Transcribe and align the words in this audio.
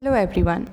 Hello, 0.00 0.14
everyone. 0.14 0.68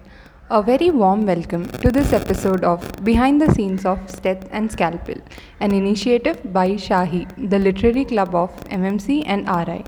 A 0.51 0.61
very 0.61 0.91
warm 0.91 1.25
welcome 1.25 1.65
to 1.83 1.91
this 1.91 2.13
episode 2.13 2.63
of 2.63 2.83
Behind 3.03 3.41
the 3.41 3.51
Scenes 3.55 3.83
of 3.83 3.97
Steth 4.05 4.47
and 4.51 4.71
Scalpel, 4.71 5.15
an 5.59 5.71
initiative 5.71 6.53
by 6.53 6.73
Shahi, 6.73 7.49
the 7.49 7.57
Literary 7.57 8.05
Club 8.05 8.35
of 8.35 8.51
MMC 8.65 9.23
and 9.25 9.49
RI. 9.49 9.83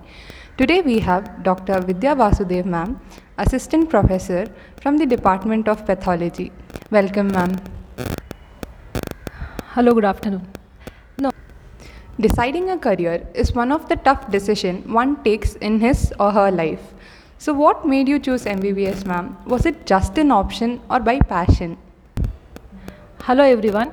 Today 0.58 0.82
we 0.82 0.98
have 1.02 1.44
Dr. 1.44 1.80
Vidya 1.82 2.16
Vasudev 2.16 2.66
ma'am, 2.66 3.00
Assistant 3.38 3.92
Professor 3.92 4.48
from 4.82 4.98
the 4.98 5.06
Department 5.06 5.68
of 5.68 5.86
Pathology. 5.86 6.52
Welcome, 6.90 7.28
ma'am. 7.28 7.58
Hello, 9.76 9.94
good 9.94 10.06
afternoon. 10.06 10.48
No, 11.20 11.30
Deciding 12.20 12.72
a 12.72 12.78
career 12.80 13.28
is 13.36 13.54
one 13.54 13.72
of 13.72 13.88
the 13.88 13.98
tough 13.98 14.32
decisions 14.32 14.88
one 14.88 15.24
takes 15.24 15.54
in 15.58 15.80
his 15.80 16.12
or 16.20 16.32
her 16.32 16.50
life. 16.50 16.96
So, 17.40 17.54
what 17.54 17.86
made 17.86 18.08
you 18.08 18.20
choose 18.20 18.46
MBBS, 18.46 19.06
ma'am? 19.06 19.38
Was 19.46 19.66
it 19.66 19.86
just 19.86 20.18
an 20.18 20.32
option 20.32 20.82
or 20.90 21.00
by 21.00 21.20
passion? 21.20 21.78
hello 23.28 23.44
everyone. 23.44 23.90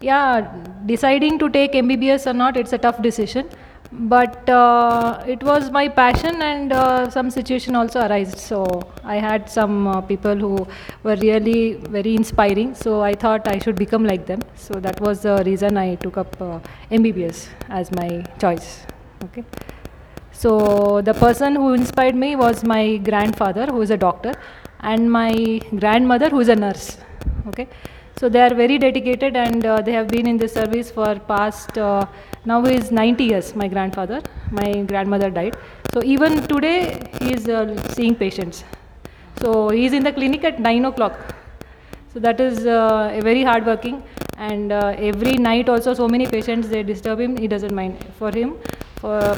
Yeah, 0.00 0.50
deciding 0.86 1.38
to 1.40 1.48
take 1.50 1.72
MBBS 1.72 2.26
or 2.26 2.32
not, 2.32 2.56
it's 2.56 2.72
a 2.72 2.78
tough 2.78 3.02
decision. 3.02 3.48
But 3.92 4.48
uh, 4.48 5.22
it 5.26 5.42
was 5.42 5.70
my 5.70 5.88
passion, 5.88 6.40
and 6.42 6.72
uh, 6.72 7.10
some 7.10 7.30
situation 7.30 7.76
also 7.76 8.06
arose. 8.06 8.40
So 8.40 8.60
I 9.04 9.16
had 9.16 9.50
some 9.50 9.88
uh, 9.88 10.00
people 10.00 10.36
who 10.36 10.66
were 11.02 11.16
really 11.16 11.74
very 11.96 12.14
inspiring. 12.14 12.74
So 12.74 13.02
I 13.02 13.14
thought 13.14 13.48
I 13.48 13.58
should 13.58 13.76
become 13.76 14.04
like 14.04 14.26
them. 14.26 14.40
So 14.54 14.80
that 14.88 15.00
was 15.00 15.20
the 15.22 15.42
reason 15.44 15.76
I 15.76 15.96
took 15.96 16.16
up 16.16 16.40
uh, 16.40 16.60
MBBS 16.90 17.48
as 17.68 17.92
my 17.92 18.24
choice. 18.38 18.86
Okay. 19.24 19.44
So 20.40 21.02
the 21.02 21.12
person 21.12 21.54
who 21.54 21.74
inspired 21.74 22.14
me 22.14 22.34
was 22.34 22.64
my 22.64 22.96
grandfather, 22.96 23.66
who 23.66 23.82
is 23.82 23.90
a 23.90 23.96
doctor, 23.98 24.32
and 24.80 25.12
my 25.12 25.60
grandmother, 25.78 26.30
who 26.30 26.40
is 26.40 26.48
a 26.48 26.56
nurse. 26.56 26.96
Okay, 27.48 27.66
so 28.16 28.30
they 28.30 28.40
are 28.40 28.54
very 28.54 28.78
dedicated, 28.78 29.36
and 29.36 29.66
uh, 29.66 29.82
they 29.82 29.92
have 29.92 30.08
been 30.08 30.26
in 30.26 30.38
the 30.38 30.48
service 30.48 30.90
for 30.90 31.14
past. 31.32 31.76
Uh, 31.76 32.06
now 32.46 32.64
he 32.64 32.74
is 32.74 32.90
90 32.90 33.24
years. 33.24 33.54
My 33.54 33.68
grandfather, 33.68 34.22
my 34.50 34.80
grandmother 34.92 35.28
died. 35.28 35.58
So 35.92 36.02
even 36.02 36.42
today 36.48 37.02
he 37.20 37.34
is 37.34 37.46
uh, 37.46 37.76
seeing 37.92 38.14
patients. 38.14 38.64
So 39.42 39.68
he 39.68 39.84
is 39.84 39.92
in 39.92 40.04
the 40.04 40.12
clinic 40.12 40.44
at 40.44 40.58
9 40.58 40.86
o'clock. 40.86 41.18
So 42.14 42.18
that 42.20 42.40
is 42.40 42.64
uh, 42.64 43.10
a 43.12 43.20
very 43.20 43.42
hard 43.42 43.66
working 43.66 44.02
and 44.38 44.72
uh, 44.72 44.94
every 44.96 45.36
night 45.36 45.68
also 45.68 45.92
so 45.92 46.08
many 46.08 46.26
patients 46.26 46.68
they 46.68 46.82
disturb 46.82 47.20
him 47.20 47.36
he 47.36 47.46
doesn't 47.46 47.74
mind 47.74 47.98
for 48.18 48.30
him 48.32 48.54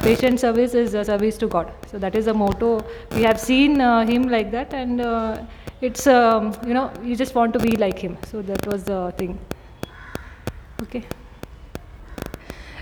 patient 0.02 0.40
service 0.40 0.74
is 0.74 0.94
a 0.94 1.04
service 1.04 1.38
to 1.38 1.46
God 1.46 1.72
so 1.86 1.98
that 1.98 2.14
is 2.14 2.24
the 2.24 2.34
motto 2.34 2.84
we 3.14 3.22
have 3.22 3.40
seen 3.40 3.80
uh, 3.80 4.04
him 4.04 4.28
like 4.28 4.50
that 4.50 4.74
and 4.74 5.00
uh, 5.00 5.42
it's 5.80 6.06
um, 6.06 6.52
you 6.66 6.74
know 6.74 6.92
you 7.02 7.16
just 7.16 7.34
want 7.34 7.52
to 7.52 7.58
be 7.58 7.76
like 7.76 7.98
him 7.98 8.16
so 8.26 8.42
that 8.42 8.66
was 8.66 8.84
the 8.84 9.12
thing 9.16 9.38
okay 10.82 11.04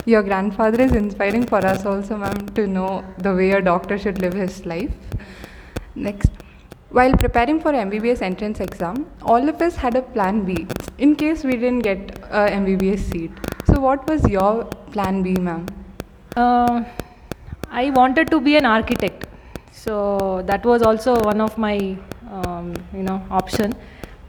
Your 0.07 0.23
grandfather 0.23 0.81
is 0.83 0.93
inspiring 0.93 1.47
for 1.47 1.59
us 1.59 1.85
also, 1.85 2.17
ma'am, 2.17 2.49
to 2.55 2.67
know 2.67 3.05
the 3.19 3.35
way 3.35 3.51
a 3.51 3.61
doctor 3.61 3.99
should 3.99 4.21
live 4.21 4.33
his 4.33 4.65
life. 4.65 4.91
Next, 5.95 6.31
while 6.89 7.13
preparing 7.13 7.61
for 7.61 7.73
MBBS 7.73 8.23
entrance 8.23 8.61
exam, 8.61 9.07
all 9.23 9.49
of 9.49 9.61
us 9.61 9.77
had 9.77 9.97
a 9.97 10.03
plan 10.03 10.45
B 10.45 10.67
in 10.99 11.17
case 11.17 11.45
we 11.45 11.53
didn't 11.53 11.81
get 11.81 12.19
a 12.31 12.49
MBBS 12.49 13.01
seat. 13.11 13.31
So, 13.67 13.79
what 13.79 14.09
was 14.09 14.27
your 14.29 14.65
plan 14.91 15.23
B, 15.23 15.35
ma'am? 15.35 15.67
Uh, 16.37 16.85
I 17.71 17.91
wanted 17.91 18.31
to 18.31 18.41
be 18.41 18.57
an 18.57 18.65
architect, 18.65 19.27
so 19.73 20.43
that 20.47 20.65
was 20.65 20.83
also 20.83 21.21
one 21.23 21.41
of 21.41 21.57
my 21.59 21.97
um, 22.31 22.75
you 22.93 23.03
know 23.03 23.23
option. 23.31 23.75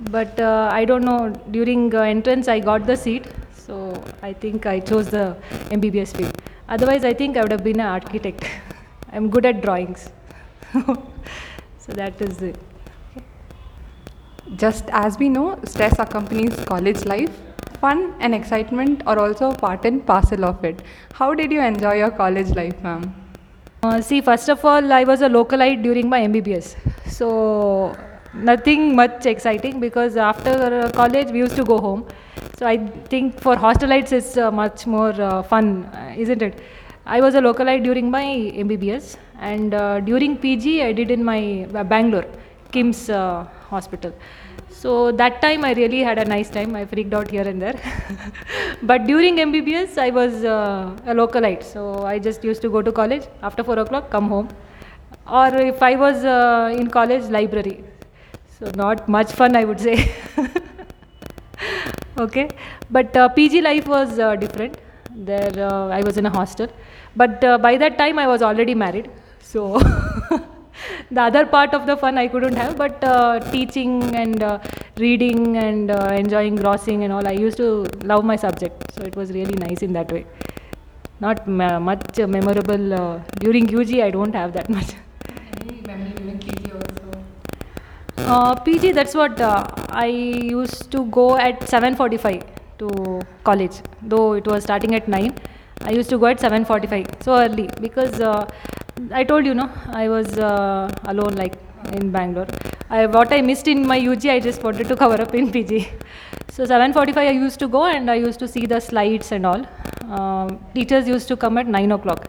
But 0.10 0.40
uh, 0.40 0.70
I 0.72 0.86
don't 0.86 1.04
know. 1.04 1.30
During 1.52 1.94
uh, 1.94 2.02
entrance, 2.02 2.48
I 2.48 2.60
got 2.60 2.86
the 2.88 2.96
seat, 2.96 3.28
so 3.54 4.04
I 4.22 4.34
think 4.34 4.66
I 4.66 4.80
chose 4.80 5.10
the 5.10 5.36
MBBS 5.70 6.16
field. 6.16 6.42
Otherwise, 6.68 7.06
I 7.06 7.14
think 7.14 7.38
I 7.38 7.42
would 7.44 7.52
have 7.52 7.64
been 7.64 7.80
an 7.80 7.88
architect. 7.88 8.50
I'm 9.14 9.30
good 9.30 9.46
at 9.46 9.62
drawings, 9.62 10.10
so 10.74 11.94
that 11.94 12.20
is 12.22 12.42
it. 12.42 12.58
Just 14.56 14.86
as 14.92 15.18
we 15.18 15.30
know, 15.30 15.60
stress 15.66 16.00
accompanies 16.00 16.56
college 16.66 17.06
life. 17.06 17.51
Fun 17.82 18.14
and 18.20 18.36
excitement 18.36 19.02
are 19.08 19.18
also 19.18 19.52
part 19.52 19.86
and 19.86 20.06
parcel 20.06 20.46
of 20.46 20.64
it. 20.64 20.84
How 21.14 21.34
did 21.34 21.52
you 21.52 21.62
enjoy 21.62 21.94
your 21.98 22.12
college 22.12 22.50
life, 22.50 22.80
ma'am? 22.84 23.16
Uh, 23.82 24.00
see, 24.00 24.22
first 24.22 24.50
of 24.50 24.64
all, 24.64 24.94
I 24.94 25.04
was 25.04 25.22
a 25.22 25.28
localite 25.28 25.82
during 25.82 26.08
my 26.08 26.20
MBBS, 26.22 26.76
so 27.08 27.96
nothing 28.36 28.96
much 28.96 29.26
exciting 29.26 29.80
because 29.80 30.16
after 30.16 30.92
college 30.94 31.32
we 31.32 31.40
used 31.40 31.56
to 31.56 31.64
go 31.64 31.80
home. 31.80 32.06
So 32.60 32.68
I 32.68 32.78
think 33.14 33.42
for 33.42 33.56
hostelites 33.56 34.12
it's 34.12 34.38
uh, 34.38 34.52
much 34.52 34.86
more 34.86 35.20
uh, 35.20 35.42
fun, 35.42 35.86
uh, 35.86 36.14
isn't 36.16 36.44
it? 36.44 36.62
I 37.08 37.20
was 37.20 37.34
a 37.34 37.42
localite 37.42 37.84
during 37.84 38.12
my 38.12 38.24
MBBS, 38.68 39.18
and 39.40 39.74
uh, 39.74 40.00
during 40.02 40.38
PG 40.38 40.84
I 40.84 40.92
did 40.92 41.10
in 41.10 41.24
my 41.24 41.68
uh, 41.74 41.84
Bangalore 41.84 42.28
KIMS 42.72 43.10
uh, 43.10 43.46
hospital. 43.70 44.14
So 44.70 45.12
that 45.12 45.42
time 45.42 45.64
I 45.64 45.74
really 45.74 46.00
had 46.00 46.18
a 46.18 46.26
nice 46.26 46.50
time. 46.50 46.76
I 46.76 46.86
freaked 46.86 47.14
out 47.14 47.30
here 47.30 47.48
and 47.48 47.62
there. 47.62 47.80
but 48.84 49.06
during 49.06 49.38
MBBS 49.38 49.98
I 49.98 50.10
was 50.10 50.44
uh, 50.44 50.96
a 51.06 51.14
localite. 51.14 51.64
So 51.64 52.04
I 52.04 52.18
just 52.20 52.44
used 52.44 52.62
to 52.64 52.70
go 52.70 52.82
to 52.82 52.92
college 52.92 53.28
after 53.44 53.64
4 53.64 53.80
o'clock, 53.80 54.10
come 54.10 54.30
home. 54.30 54.50
Or 55.28 55.48
if 55.56 55.84
I 55.84 55.96
was 55.96 56.26
uh, 56.26 56.76
in 56.78 56.90
college, 56.90 57.26
library. 57.30 57.84
So 58.58 58.72
not 58.76 59.08
much 59.08 59.32
fun 59.34 59.56
I 59.56 59.66
would 59.66 59.80
say. 59.80 60.12
okay. 62.18 62.50
But 62.90 63.16
uh, 63.16 63.30
PG 63.30 63.62
life 63.62 63.88
was 63.88 64.18
uh, 64.20 64.36
different. 64.36 64.78
There 65.14 65.54
uh, 65.58 65.90
I 65.90 66.02
was 66.02 66.18
in 66.18 66.26
a 66.26 66.30
hostel. 66.30 66.68
But 67.16 67.44
uh, 67.44 67.58
by 67.58 67.78
that 67.78 67.98
time 67.98 68.18
I 68.18 68.28
was 68.28 68.42
already 68.42 68.74
married. 68.74 69.12
So 69.42 69.80
the 71.12 71.22
other 71.22 71.46
part 71.46 71.74
of 71.74 71.86
the 71.86 71.96
fun 71.98 72.18
I 72.18 72.28
couldn't 72.28 72.56
have, 72.56 72.78
but 72.78 73.04
uh, 73.04 73.40
teaching 73.52 74.16
and 74.16 74.44
uh, 74.44 74.60
reading 74.98 75.58
and 75.58 75.92
uh, 75.92 76.12
enjoying 76.14 76.58
grossing 76.58 77.04
and 77.04 77.14
all, 77.14 77.28
I 77.28 77.32
used 77.32 77.58
to 77.58 77.86
love 78.04 78.24
my 78.24 78.36
subject. 78.36 78.92
So 78.94 79.04
it 79.04 79.16
was 79.16 79.32
really 79.32 79.56
nice 79.56 79.82
in 79.82 79.94
that 79.94 80.12
way. 80.12 80.26
Not 81.20 81.48
ma- 81.48 81.80
much 81.80 82.20
uh, 82.20 82.28
memorable 82.28 82.94
uh, 82.94 83.20
during 83.40 83.74
UG. 83.76 84.00
I 84.00 84.10
don't 84.10 84.34
have 84.34 84.54
that 84.54 84.70
much. 84.78 84.94
Any 85.62 85.82
memory 85.82 86.12
during 86.12 86.40
PG 86.40 86.72
also? 86.72 87.12
Uh, 88.18 88.56
PG. 88.56 88.92
That's 88.94 89.14
what 89.14 89.40
uh, 89.40 89.64
I 89.90 90.08
used 90.08 90.92
to 90.92 91.06
go 91.06 91.38
at 91.38 91.60
7:45 91.62 92.44
to 92.80 93.22
college. 93.44 93.82
Though 94.02 94.34
it 94.34 94.48
was 94.48 94.64
starting 94.64 94.96
at 94.96 95.08
nine, 95.08 95.36
I 95.84 95.92
used 95.92 96.10
to 96.10 96.18
go 96.18 96.28
at 96.28 96.40
7:45 96.40 97.24
so 97.24 97.38
early 97.38 97.70
because 97.80 98.20
I 99.10 99.24
told 99.24 99.46
you 99.46 99.54
no, 99.54 99.70
I 99.88 100.10
was 100.10 100.38
uh, 100.38 100.92
alone 101.06 101.36
like 101.36 101.56
in 101.94 102.12
Bangalore. 102.12 102.48
I, 102.90 103.06
what 103.06 103.32
I 103.34 103.42
missed 103.42 103.68
in 103.68 103.88
my 103.88 103.98
UG, 103.98 104.26
I 104.28 104.40
just 104.40 104.62
wanted 104.62 104.88
to 104.90 104.96
cover 104.96 105.20
up 105.22 105.34
in 105.34 105.52
PG. 105.52 105.88
So 106.52 106.66
7:45 106.66 107.18
I 107.18 107.32
used 107.32 107.60
to 107.60 107.68
go 107.68 107.86
and 107.86 108.12
I 108.12 108.16
used 108.16 108.40
to 108.40 108.48
see 108.48 108.66
the 108.66 108.80
slides 108.80 109.32
and 109.32 109.46
all. 109.46 109.66
Um, 110.10 110.60
teachers 110.76 111.08
used 111.08 111.28
to 111.30 111.38
come 111.38 111.58
at 111.58 111.68
nine 111.68 111.94
o'clock, 111.94 112.28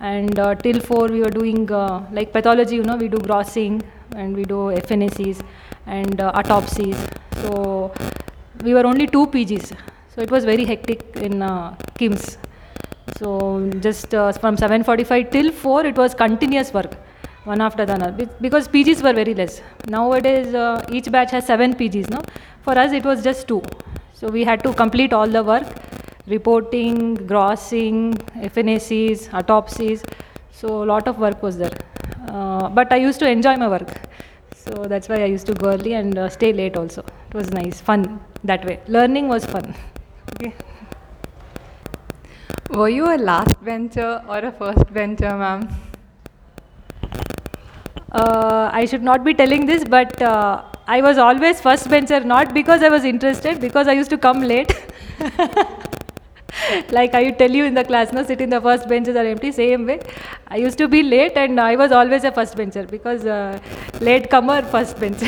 and 0.00 0.38
uh, 0.38 0.54
till 0.54 0.78
four 0.80 1.08
we 1.08 1.20
were 1.20 1.34
doing 1.38 1.70
uh, 1.70 2.06
like 2.12 2.32
pathology. 2.32 2.76
You 2.76 2.84
know, 2.84 2.96
we 2.96 3.08
do 3.08 3.18
grossing 3.18 3.82
and 4.14 4.36
we 4.36 4.44
do 4.44 4.60
FNACs 4.84 5.44
and 5.86 6.20
uh, 6.20 6.30
autopsies. 6.34 6.96
So 7.42 7.92
we 8.62 8.72
were 8.72 8.86
only 8.86 9.08
two 9.08 9.26
PGs, 9.26 9.76
so 10.14 10.22
it 10.22 10.30
was 10.30 10.44
very 10.44 10.64
hectic 10.64 11.04
in 11.16 11.42
uh, 11.42 11.74
KIMS. 11.98 12.38
So 13.18 13.70
just 13.80 14.14
uh, 14.14 14.32
from 14.32 14.56
7:45 14.56 15.30
till 15.30 15.52
4, 15.52 15.86
it 15.86 15.96
was 15.96 16.14
continuous 16.14 16.72
work, 16.72 16.96
one 17.44 17.60
after 17.60 17.84
the 17.84 17.94
other. 17.94 18.12
Be- 18.12 18.28
Because 18.40 18.68
PGs 18.68 19.02
were 19.02 19.12
very 19.12 19.34
less. 19.34 19.60
Nowadays, 19.88 20.54
uh, 20.54 20.84
each 20.90 21.10
batch 21.10 21.30
has 21.32 21.46
seven 21.46 21.74
PGs. 21.74 22.10
No, 22.10 22.22
for 22.62 22.78
us 22.78 22.92
it 22.92 23.04
was 23.04 23.22
just 23.22 23.48
two. 23.48 23.62
So 24.12 24.28
we 24.28 24.44
had 24.44 24.62
to 24.64 24.72
complete 24.72 25.12
all 25.12 25.26
the 25.26 25.42
work, 25.42 25.66
reporting, 26.26 27.16
grossing, 27.32 28.14
FNACs, 28.50 29.32
autopsies. 29.34 30.04
So 30.52 30.82
a 30.82 30.86
lot 30.94 31.08
of 31.08 31.18
work 31.18 31.42
was 31.42 31.58
there. 31.58 31.76
Uh, 32.28 32.68
but 32.68 32.92
I 32.92 32.96
used 32.96 33.18
to 33.20 33.28
enjoy 33.28 33.56
my 33.56 33.68
work. 33.68 33.88
So 34.54 34.84
that's 34.84 35.08
why 35.08 35.16
I 35.22 35.24
used 35.24 35.46
to 35.48 35.54
go 35.54 35.70
early 35.70 35.94
and 35.94 36.16
uh, 36.16 36.28
stay 36.28 36.52
late 36.52 36.76
also. 36.76 37.02
It 37.30 37.34
was 37.34 37.50
nice, 37.50 37.80
fun 37.80 38.20
that 38.44 38.64
way. 38.64 38.78
Learning 38.86 39.26
was 39.28 39.44
fun. 39.44 39.74
Okay. 40.34 40.54
Were 42.74 42.88
you 42.88 43.04
a 43.14 43.18
last 43.18 43.62
bencher 43.62 44.22
or 44.26 44.38
a 44.38 44.50
first 44.50 44.94
bencher, 44.94 45.36
ma'am? 45.36 45.68
Uh, 48.10 48.70
I 48.72 48.86
should 48.86 49.02
not 49.02 49.24
be 49.24 49.34
telling 49.34 49.66
this, 49.66 49.84
but 49.84 50.22
uh, 50.22 50.62
I 50.86 51.02
was 51.02 51.18
always 51.18 51.60
first 51.60 51.90
bencher, 51.90 52.20
not 52.20 52.54
because 52.54 52.82
I 52.82 52.88
was 52.88 53.04
interested, 53.04 53.60
because 53.60 53.88
I 53.88 53.92
used 53.92 54.08
to 54.08 54.16
come 54.16 54.40
late. 54.40 54.74
like 56.90 57.14
I 57.14 57.30
tell 57.30 57.50
you 57.50 57.64
in 57.64 57.74
the 57.74 57.84
class, 57.84 58.12
no, 58.12 58.22
sitting 58.24 58.50
the 58.50 58.60
first 58.60 58.88
benches 58.88 59.16
are 59.16 59.24
empty. 59.24 59.52
Same 59.52 59.86
way, 59.86 60.00
I 60.48 60.56
used 60.56 60.78
to 60.78 60.88
be 60.88 61.02
late, 61.02 61.36
and 61.36 61.60
I 61.60 61.76
was 61.76 61.92
always 61.92 62.24
a 62.24 62.32
first 62.32 62.56
bencher 62.56 62.84
because 62.84 63.24
uh, 63.24 63.58
late 64.00 64.30
comer, 64.30 64.62
first 64.62 64.98
bench. 64.98 65.22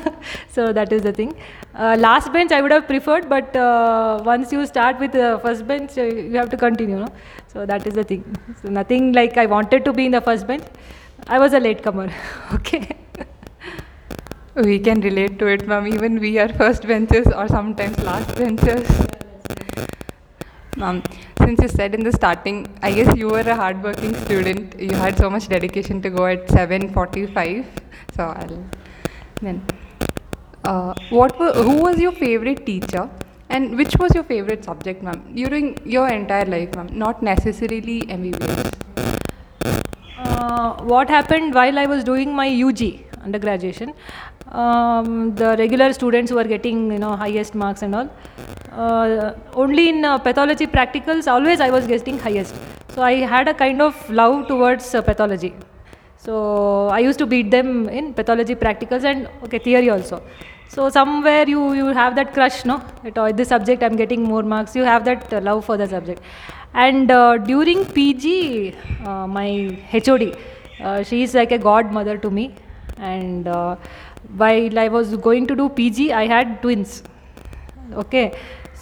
so 0.50 0.72
that 0.72 0.92
is 0.92 1.02
the 1.02 1.12
thing. 1.12 1.34
Uh, 1.74 1.96
last 1.98 2.32
bench 2.32 2.52
I 2.52 2.60
would 2.60 2.72
have 2.72 2.86
preferred, 2.86 3.28
but 3.28 3.54
uh, 3.56 4.22
once 4.24 4.52
you 4.52 4.66
start 4.66 4.98
with 4.98 5.12
the 5.12 5.38
first 5.42 5.66
bench, 5.66 5.98
uh, 5.98 6.02
you 6.02 6.36
have 6.36 6.50
to 6.50 6.56
continue. 6.56 6.98
No? 6.98 7.08
So 7.52 7.66
that 7.66 7.86
is 7.86 7.94
the 7.94 8.04
thing. 8.04 8.24
So 8.62 8.68
nothing 8.68 9.12
like 9.12 9.36
I 9.36 9.46
wanted 9.46 9.84
to 9.84 9.92
be 9.92 10.06
in 10.06 10.12
the 10.12 10.20
first 10.20 10.46
bench. 10.46 10.64
I 11.26 11.38
was 11.38 11.52
a 11.52 11.60
late 11.60 11.82
comer. 11.82 12.12
okay. 12.54 12.96
We 14.54 14.80
can 14.80 15.00
relate 15.00 15.38
to 15.38 15.46
it, 15.46 15.68
ma'am. 15.68 15.86
Even 15.86 16.18
we 16.18 16.38
are 16.38 16.48
first 16.48 16.86
benches 16.86 17.28
or 17.28 17.46
sometimes 17.46 17.98
last 18.02 18.34
benches. 18.34 19.08
Ma'am, 20.78 21.02
since 21.40 21.60
you 21.60 21.68
said 21.68 21.92
in 21.92 22.04
the 22.04 22.12
starting, 22.12 22.58
I 22.82 22.92
guess 22.92 23.16
you 23.16 23.28
were 23.28 23.40
a 23.40 23.54
hardworking 23.56 24.14
student. 24.24 24.78
You 24.78 24.94
had 24.94 25.18
so 25.18 25.28
much 25.28 25.48
dedication 25.48 26.00
to 26.02 26.10
go 26.16 26.26
at 26.26 26.46
7:45. 26.56 27.64
So 28.16 28.26
I'll 28.42 28.60
then. 29.46 29.58
Uh, 30.64 30.94
what 31.16 31.36
were, 31.40 31.52
who 31.68 31.74
was 31.86 31.98
your 32.04 32.12
favorite 32.12 32.64
teacher, 32.70 33.04
and 33.48 33.76
which 33.82 33.96
was 34.02 34.14
your 34.14 34.24
favorite 34.30 34.64
subject, 34.70 35.02
ma'am, 35.02 35.20
during 35.40 35.68
your 35.96 36.06
entire 36.08 36.48
life, 36.54 36.76
ma'am? 36.76 36.90
Not 37.04 37.22
necessarily 37.30 37.98
MBBS. 38.18 38.72
Uh, 40.26 40.72
what 40.94 41.08
happened 41.16 41.54
while 41.60 41.78
I 41.84 41.86
was 41.86 42.04
doing 42.04 42.34
my 42.42 42.48
UG 42.68 42.82
undergraduation? 43.24 43.94
Um, 44.52 45.34
the 45.34 45.56
regular 45.58 45.92
students 45.92 46.32
were 46.40 46.44
getting 46.44 46.90
you 46.92 46.98
know 47.06 47.16
highest 47.16 47.54
marks 47.66 47.82
and 47.82 48.02
all. 48.02 48.10
Uh, 48.78 49.34
only 49.54 49.88
in 49.88 50.04
uh, 50.04 50.16
pathology 50.18 50.64
practicals, 50.64 51.26
always 51.26 51.60
I 51.60 51.68
was 51.68 51.84
getting 51.88 52.16
highest. 52.16 52.54
So 52.94 53.02
I 53.02 53.14
had 53.30 53.48
a 53.48 53.54
kind 53.54 53.82
of 53.82 54.08
love 54.08 54.46
towards 54.46 54.94
uh, 54.94 55.02
pathology. 55.02 55.52
So 56.16 56.86
I 56.86 57.00
used 57.00 57.18
to 57.18 57.26
beat 57.26 57.50
them 57.50 57.88
in 57.88 58.14
pathology 58.14 58.54
practicals 58.54 59.02
and 59.02 59.28
okay 59.42 59.58
theory 59.58 59.90
also. 59.90 60.22
So 60.68 60.90
somewhere 60.90 61.48
you 61.48 61.72
you 61.72 61.86
have 61.86 62.14
that 62.20 62.32
crush, 62.34 62.64
no? 62.64 62.76
At 63.04 63.36
this 63.36 63.48
subject 63.48 63.82
I'm 63.82 63.96
getting 63.96 64.22
more 64.22 64.44
marks. 64.44 64.76
You 64.76 64.84
have 64.84 65.04
that 65.06 65.32
uh, 65.32 65.40
love 65.40 65.64
for 65.64 65.76
the 65.76 65.88
subject. 65.88 66.22
And 66.72 67.10
uh, 67.10 67.36
during 67.38 67.84
PG, 67.84 68.74
uh, 69.04 69.26
my 69.26 69.76
HOD, 69.90 70.36
she 71.04 71.22
is 71.24 71.34
like 71.34 71.50
a 71.50 71.58
godmother 71.58 72.16
to 72.18 72.30
me. 72.30 72.54
And 72.98 73.46
while 74.36 74.78
I 74.78 74.88
was 74.88 75.16
going 75.16 75.48
to 75.48 75.56
do 75.56 75.68
PG, 75.68 76.12
I 76.12 76.26
had 76.26 76.60
twins. 76.62 77.02
Okay, 77.92 78.34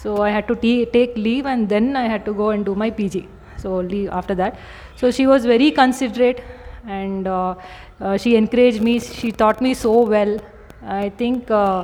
so 0.07 0.21
I 0.27 0.29
had 0.29 0.47
to 0.47 0.55
take 0.97 1.17
leave 1.27 1.45
and 1.53 1.67
then 1.67 1.95
I 2.01 2.05
had 2.13 2.23
to 2.27 2.33
go 2.41 2.51
and 2.51 2.65
do 2.65 2.75
my 2.83 2.89
PG. 2.89 3.27
So 3.63 3.77
leave 3.93 4.09
after 4.19 4.35
that. 4.35 4.59
So 4.95 5.11
she 5.11 5.27
was 5.27 5.45
very 5.45 5.71
considerate 5.71 6.43
and 6.87 7.27
uh, 7.27 7.55
uh, 7.99 8.17
she 8.17 8.35
encouraged 8.41 8.81
me. 8.81 8.99
She 8.99 9.31
taught 9.31 9.59
me 9.61 9.73
so 9.73 9.93
well. 10.13 10.37
I 10.81 11.09
think 11.09 11.51
uh, 11.51 11.83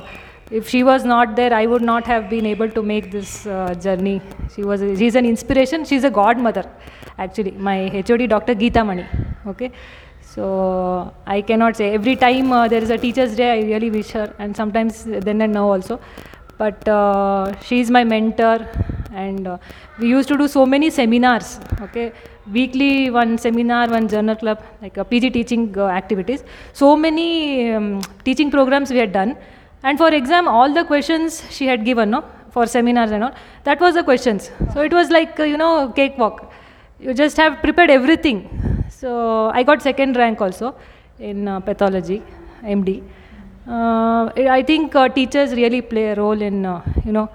if 0.50 0.68
she 0.68 0.82
was 0.84 1.04
not 1.04 1.36
there, 1.36 1.52
I 1.52 1.66
would 1.66 1.82
not 1.82 2.06
have 2.06 2.30
been 2.30 2.46
able 2.46 2.70
to 2.70 2.82
make 2.82 3.10
this 3.10 3.46
uh, 3.46 3.74
journey. 3.74 4.22
She 4.54 4.62
was 4.62 4.80
she's 4.98 5.16
an 5.16 5.26
inspiration. 5.26 5.84
She's 5.84 6.04
a 6.04 6.10
godmother, 6.10 6.64
actually. 7.18 7.52
My 7.68 7.76
HOD, 7.88 8.28
Dr. 8.28 8.54
Geeta 8.54 8.86
Mani. 8.86 9.06
Okay. 9.46 9.70
So 10.34 11.14
I 11.26 11.42
cannot 11.42 11.76
say 11.76 11.94
every 11.94 12.16
time 12.16 12.52
uh, 12.52 12.66
there 12.68 12.82
is 12.82 12.90
a 12.90 12.98
teacher's 12.98 13.36
day, 13.36 13.50
I 13.56 13.60
really 13.72 13.90
wish 13.90 14.10
her, 14.12 14.28
and 14.38 14.56
sometimes 14.56 15.04
then 15.04 15.42
and 15.42 15.52
now 15.52 15.70
also. 15.72 16.00
But 16.56 16.86
uh, 16.88 17.58
she 17.60 17.80
is 17.80 17.90
my 17.90 18.04
mentor, 18.04 18.66
and 19.12 19.46
uh, 19.46 19.58
we 19.98 20.08
used 20.08 20.28
to 20.28 20.36
do 20.36 20.46
so 20.46 20.64
many 20.64 20.90
seminars. 20.90 21.58
Okay, 21.82 22.12
weekly 22.52 23.10
one 23.10 23.36
seminar, 23.38 23.88
one 23.88 24.08
journal 24.08 24.36
club, 24.36 24.62
like 24.80 24.96
a 24.96 25.04
PG 25.04 25.30
teaching 25.30 25.76
uh, 25.76 25.86
activities. 25.86 26.44
So 26.72 26.96
many 26.96 27.72
um, 27.72 28.00
teaching 28.24 28.50
programs 28.50 28.90
we 28.90 28.98
had 28.98 29.12
done, 29.12 29.36
and 29.82 29.98
for 29.98 30.12
exam, 30.14 30.46
all 30.46 30.72
the 30.72 30.84
questions 30.84 31.42
she 31.50 31.66
had 31.66 31.84
given, 31.84 32.10
no, 32.10 32.24
for 32.50 32.66
seminars 32.66 33.10
and 33.10 33.24
all. 33.24 33.34
That 33.64 33.80
was 33.80 33.94
the 33.94 34.04
questions. 34.04 34.50
So 34.72 34.82
it 34.82 34.92
was 34.92 35.10
like 35.10 35.40
uh, 35.40 35.44
you 35.44 35.56
know 35.56 35.92
cakewalk. 35.94 36.52
You 37.00 37.14
just 37.14 37.36
have 37.36 37.60
prepared 37.60 37.90
everything. 37.90 38.38
So 38.88 39.50
I 39.52 39.64
got 39.64 39.82
second 39.82 40.16
rank 40.16 40.40
also 40.40 40.76
in 41.18 41.48
uh, 41.48 41.60
pathology, 41.60 42.22
MD. 42.62 43.02
Uh, 43.66 44.30
I 44.36 44.62
think 44.62 44.94
uh, 44.94 45.08
teachers 45.08 45.52
really 45.52 45.80
play 45.80 46.08
a 46.10 46.14
role 46.14 46.40
in 46.40 46.66
uh, 46.66 46.82
you 47.04 47.12
know 47.12 47.30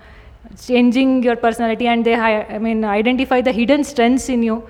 changing 0.61 1.23
your 1.23 1.35
personality 1.35 1.87
and 1.87 2.05
they 2.05 2.13
I 2.13 2.59
mean 2.59 2.83
identify 2.85 3.41
the 3.41 3.51
hidden 3.51 3.83
strengths 3.83 4.29
in 4.29 4.43
you. 4.43 4.63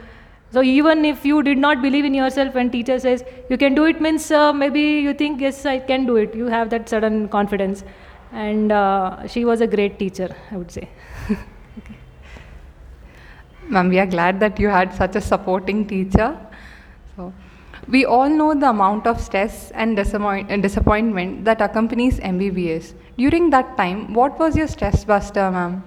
So 0.52 0.62
even 0.64 1.04
if 1.06 1.26
you 1.26 1.44
did 1.44 1.58
not 1.58 1.82
believe 1.82 2.06
in 2.06 2.14
yourself 2.14 2.56
and 2.56 2.72
teacher 2.72 2.98
says 3.00 3.26
you 3.50 3.58
can 3.58 3.76
do 3.76 3.86
it 3.86 4.00
means 4.00 4.32
uh, 4.32 4.54
maybe 4.54 4.82
you 4.82 5.14
think 5.14 5.42
yes 5.42 5.66
I 5.66 5.80
can 5.80 6.06
do 6.06 6.16
it. 6.16 6.34
You 6.34 6.46
have 6.46 6.70
that 6.70 6.88
sudden 6.88 7.28
confidence, 7.28 7.84
and 8.32 8.72
uh, 8.72 9.28
she 9.28 9.44
was 9.44 9.60
a 9.60 9.68
great 9.68 10.00
teacher 10.00 10.34
I 10.52 10.58
would 10.58 10.72
say. 10.72 10.88
Ma'am, 13.68 13.90
we 13.90 14.00
are 14.00 14.08
glad 14.08 14.40
that 14.40 14.60
you 14.60 14.70
had 14.70 14.94
such 14.94 15.18
a 15.18 15.22
supporting 15.22 15.86
teacher. 15.86 16.38
We 17.88 18.06
all 18.06 18.30
know 18.30 18.54
the 18.54 18.70
amount 18.70 19.08
of 19.08 19.22
stress 19.22 19.72
and 19.72 19.96
disappoint- 19.96 20.52
and 20.52 20.62
disappointment 20.62 21.46
that 21.46 21.62
accompanies 21.62 22.20
MBBS. 22.20 22.94
During 23.18 23.50
that 23.52 23.78
time, 23.78 24.14
what 24.14 24.38
was 24.40 24.56
your 24.56 24.68
stress 24.68 25.06
buster, 25.06 25.50
ma'am? 25.52 25.84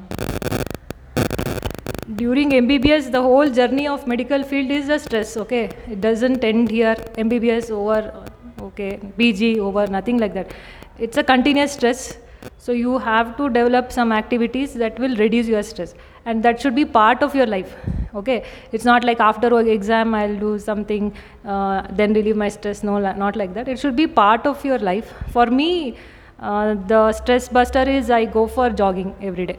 during 2.17 2.51
MBBS, 2.51 3.11
the 3.11 3.23
whole 3.23 3.49
journey 3.49 3.87
of 3.87 4.07
medical 4.07 4.43
field 4.43 4.71
is 4.71 4.89
a 4.89 4.99
stress. 4.99 5.37
Okay, 5.37 5.71
it 5.91 6.01
doesn't 6.01 6.45
end 6.45 6.71
here. 6.71 6.97
MBBS 7.17 7.71
over, 7.71 8.25
okay, 8.61 8.99
PG 9.17 9.61
over, 9.61 9.87
nothing 9.87 10.19
like 10.19 10.35
that. 10.35 10.53
It's 10.99 11.17
a 11.17 11.25
continuous 11.25 11.73
stress. 11.73 12.19
So 12.59 12.73
you 12.73 12.99
have 12.99 13.37
to 13.37 13.49
develop 13.49 13.93
some 13.93 14.13
activities 14.13 14.75
that 14.75 14.99
will 14.99 15.17
reduce 15.17 15.47
your 15.47 15.63
stress, 15.63 15.95
and 16.25 16.43
that 16.43 16.61
should 16.61 16.75
be 16.75 16.85
part 16.85 17.23
of 17.23 17.35
your 17.35 17.47
life. 17.47 17.75
Okay, 18.15 18.45
it's 18.73 18.85
not 18.85 19.05
like 19.05 19.21
after 19.21 19.59
exam 19.61 20.15
I'll 20.15 20.39
do 20.39 20.59
something, 20.59 21.15
uh, 21.45 21.83
then 21.91 22.13
relieve 22.13 22.37
my 22.37 22.49
stress. 22.49 22.83
No, 22.83 22.99
not 22.99 23.37
like 23.37 23.55
that. 23.55 23.69
It 23.69 23.79
should 23.79 23.97
be 23.97 24.07
part 24.07 24.47
of 24.47 24.65
your 24.65 24.79
life. 24.79 25.13
For 25.31 25.47
me, 25.47 25.97
uh, 26.39 26.75
the 26.87 27.13
stress 27.13 27.49
buster 27.49 27.83
is 27.83 28.11
I 28.11 28.27
go 28.27 28.47
for 28.47 28.69
jogging 28.71 29.15
every 29.23 29.47
day. 29.47 29.59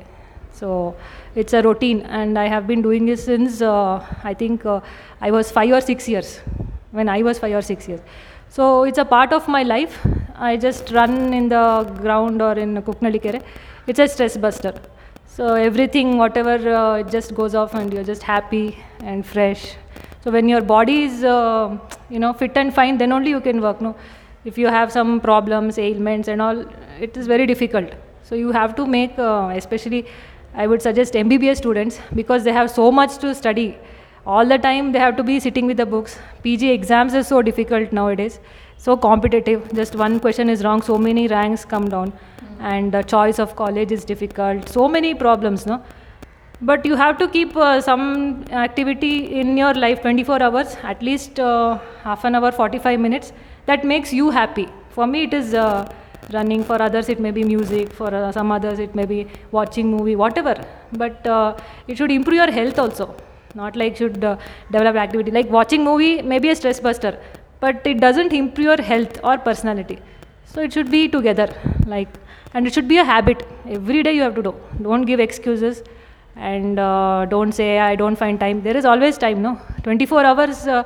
So 0.51 0.95
it's 1.35 1.53
a 1.53 1.63
routine, 1.63 2.01
and 2.01 2.37
I 2.37 2.47
have 2.47 2.67
been 2.67 2.83
doing 2.83 3.07
this 3.07 3.25
since 3.25 3.61
uh, 3.61 4.05
I 4.23 4.35
think 4.35 4.65
uh, 4.65 4.81
I 5.19 5.31
was 5.31 5.51
five 5.51 5.71
or 5.71 5.81
six 5.81 6.07
years. 6.07 6.39
When 6.91 7.09
I 7.09 7.23
was 7.23 7.39
five 7.39 7.55
or 7.55 7.61
six 7.63 7.87
years, 7.87 8.01
so 8.49 8.83
it's 8.83 8.99
a 8.99 9.05
part 9.05 9.33
of 9.33 9.47
my 9.47 9.63
life. 9.63 9.97
I 10.35 10.57
just 10.57 10.91
run 10.91 11.33
in 11.33 11.49
the 11.49 11.91
ground 12.01 12.39
or 12.39 12.53
in 12.53 12.75
Kuknalikere. 12.83 13.41
It's 13.87 13.97
a 13.97 14.07
stress 14.07 14.37
buster. 14.37 14.73
So 15.35 15.55
everything, 15.55 16.19
whatever, 16.19 16.55
uh, 16.79 17.01
just 17.01 17.33
goes 17.33 17.55
off, 17.55 17.73
and 17.73 17.91
you're 17.91 18.03
just 18.03 18.21
happy 18.21 18.77
and 18.99 19.25
fresh. 19.25 19.75
So 20.23 20.29
when 20.29 20.47
your 20.47 20.61
body 20.61 20.97
is, 21.05 21.23
uh, 21.23 21.75
you 22.07 22.19
know, 22.19 22.33
fit 22.33 22.55
and 22.55 22.71
fine, 22.71 22.99
then 22.99 23.11
only 23.11 23.31
you 23.31 23.41
can 23.41 23.59
work. 23.59 23.81
No, 23.81 23.95
if 24.45 24.59
you 24.59 24.67
have 24.67 24.91
some 24.91 25.19
problems, 25.19 25.79
ailments, 25.79 26.27
and 26.27 26.39
all, 26.39 26.63
it 27.01 27.17
is 27.17 27.25
very 27.25 27.47
difficult. 27.47 27.95
So 28.21 28.35
you 28.35 28.51
have 28.51 28.75
to 28.75 28.85
make, 28.85 29.17
uh, 29.17 29.49
especially 29.55 30.05
I 30.53 30.67
would 30.67 30.83
suggest 30.83 31.15
MBBS 31.15 31.57
students 31.57 31.99
because 32.13 32.43
they 32.43 32.53
have 32.53 32.69
so 32.69 32.91
much 32.91 33.17
to 33.25 33.33
study. 33.33 33.75
All 34.27 34.45
the 34.45 34.59
time 34.59 34.91
they 34.91 34.99
have 34.99 35.17
to 35.17 35.23
be 35.23 35.39
sitting 35.39 35.65
with 35.65 35.77
the 35.77 35.87
books. 35.87 36.19
PG 36.43 36.69
exams 36.69 37.15
is 37.15 37.27
so 37.27 37.41
difficult 37.41 37.91
nowadays, 37.91 38.39
so 38.85 38.97
competitive. 38.97 39.73
Just 39.73 39.95
one 39.95 40.19
question 40.19 40.49
is 40.49 40.63
wrong, 40.63 40.81
so 40.81 40.97
many 40.97 41.27
ranks 41.27 41.63
come 41.73 41.89
down, 41.89 42.11
and 42.59 42.91
the 42.91 43.01
choice 43.15 43.39
of 43.39 43.55
college 43.55 43.91
is 43.97 44.03
difficult. 44.03 44.69
So 44.77 44.87
many 44.95 45.13
problems, 45.13 45.65
no. 45.65 45.81
But 46.61 46.85
you 46.85 46.95
have 46.95 47.17
to 47.17 47.27
keep 47.27 47.55
uh, 47.55 47.79
some 47.81 48.45
activity 48.51 49.15
in 49.39 49.57
your 49.57 49.73
life 49.73 50.01
24 50.01 50.43
hours, 50.43 50.77
at 50.83 51.01
least 51.01 51.39
uh, 51.39 51.79
half 52.03 52.23
an 52.25 52.35
hour, 52.35 52.51
45 52.51 52.99
minutes. 52.99 53.33
That 53.65 53.85
makes 53.85 54.13
you 54.13 54.29
happy. 54.29 54.69
For 54.89 55.07
me, 55.07 55.23
it 55.23 55.33
is. 55.41 55.53
Uh, 55.65 55.89
running 56.33 56.63
for 56.63 56.81
others 56.81 57.09
it 57.09 57.19
may 57.19 57.31
be 57.31 57.43
music 57.43 57.91
for 57.91 58.07
uh, 58.15 58.31
some 58.31 58.49
others 58.49 58.79
it 58.79 58.95
may 58.95 59.05
be 59.05 59.27
watching 59.51 59.91
movie 59.91 60.15
whatever 60.15 60.55
but 60.93 61.27
uh, 61.27 61.53
it 61.85 61.97
should 61.97 62.09
improve 62.11 62.35
your 62.35 62.49
health 62.49 62.79
also 62.79 63.13
not 63.55 63.75
like 63.75 63.97
should 63.97 64.23
uh, 64.23 64.37
develop 64.71 64.95
activity 64.95 65.31
like 65.31 65.49
watching 65.49 65.83
movie 65.83 66.21
may 66.21 66.39
be 66.39 66.49
a 66.49 66.55
stress 66.55 66.79
buster 66.79 67.19
but 67.63 67.87
it 67.91 67.99
doesn't 68.05 68.33
improve 68.33 68.65
your 68.69 68.81
health 68.91 69.19
or 69.23 69.37
personality. 69.37 69.99
So 70.45 70.61
it 70.61 70.73
should 70.73 70.89
be 70.91 71.07
together 71.07 71.47
like 71.85 72.09
and 72.53 72.67
it 72.67 72.73
should 72.73 72.87
be 72.87 72.97
a 72.97 73.03
habit. 73.03 73.45
Every 73.67 74.03
day 74.03 74.13
you 74.13 74.21
have 74.21 74.35
to 74.35 74.43
do. 74.43 74.55
Don't 74.81 75.05
give 75.11 75.19
excuses 75.19 75.83
and 76.35 76.79
uh, 76.79 77.25
don't 77.33 77.51
say 77.51 77.79
i 77.79 77.95
don't 77.95 78.15
find 78.23 78.39
time. 78.39 78.61
There 78.67 78.77
is 78.77 78.85
always 78.85 79.17
time 79.17 79.41
no? 79.41 79.59
24 79.83 80.25
hours 80.25 80.67
uh, 80.67 80.83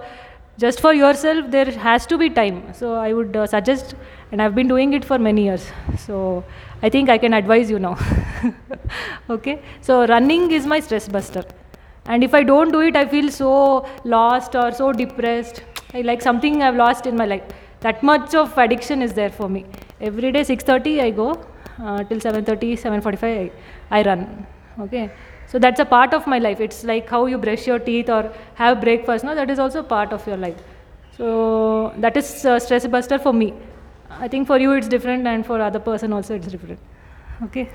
just 0.63 0.81
for 0.85 0.93
yourself 0.93 1.49
there 1.51 1.71
has 1.87 2.05
to 2.13 2.17
be 2.17 2.29
time. 2.29 2.61
So 2.73 2.93
i 2.95 3.13
would 3.13 3.35
uh, 3.35 3.47
suggest 3.47 3.95
and 4.31 4.41
i've 4.41 4.55
been 4.55 4.67
doing 4.67 4.93
it 4.93 5.05
for 5.11 5.19
many 5.29 5.45
years. 5.45 5.71
So 6.07 6.43
i 6.81 6.89
think 6.89 7.09
i 7.09 7.17
can 7.17 7.33
advise 7.33 7.71
you 7.75 7.79
now. 7.79 7.95
Okay? 9.37 9.61
So 9.81 10.05
running 10.05 10.51
is 10.51 10.65
my 10.65 10.79
stress 10.79 11.07
buster. 11.17 11.43
And 12.05 12.23
if 12.29 12.33
i 12.39 12.43
don't 12.49 12.71
do 12.77 12.81
it 12.89 12.95
i 12.99 13.05
feel 13.13 13.31
so 13.37 13.49
lost 14.15 14.55
or 14.59 14.67
so 14.81 14.91
depressed 14.99 15.63
I 15.93 16.01
like 16.01 16.21
something 16.21 16.61
i've 16.61 16.75
lost 16.75 17.05
in 17.05 17.15
my 17.15 17.25
life. 17.25 17.43
That 17.79 18.03
much 18.03 18.35
of 18.35 18.57
addiction 18.57 19.01
is 19.01 19.13
there 19.13 19.29
for 19.29 19.47
me. 19.47 19.65
Every 20.01 20.31
day 20.31 20.41
6.30 20.41 21.01
i 21.01 21.09
go 21.09 21.29
uh, 21.79 22.03
till 22.03 22.19
7.30 22.19 22.73
7.45 22.73 23.23
I, 23.23 23.51
I 23.99 24.03
run. 24.03 24.45
Okay? 24.79 25.09
So 25.47 25.59
that's 25.59 25.79
a 25.79 25.85
part 25.85 26.13
of 26.13 26.27
my 26.27 26.39
life. 26.39 26.59
It's 26.59 26.83
like 26.83 27.09
how 27.09 27.25
you 27.25 27.37
brush 27.37 27.67
your 27.67 27.79
teeth 27.79 28.09
or 28.09 28.33
have 28.55 28.81
breakfast. 28.81 29.23
No 29.23 29.33
that 29.35 29.49
is 29.49 29.59
also 29.59 29.81
part 29.81 30.11
of 30.11 30.27
your 30.27 30.37
life. 30.37 30.57
So 31.17 31.93
that 31.97 32.17
is 32.17 32.45
uh, 32.45 32.59
stress 32.59 32.85
buster 32.87 33.17
for 33.17 33.33
me. 33.33 33.53
I 34.09 34.27
think 34.27 34.47
for 34.47 34.59
you 34.59 34.73
it's 34.73 34.87
different 34.87 35.25
and 35.25 35.45
for 35.45 35.61
other 35.61 35.79
person 35.79 36.13
also 36.13 36.35
it's 36.35 36.47
different. 36.47 36.79
Okay? 37.43 37.69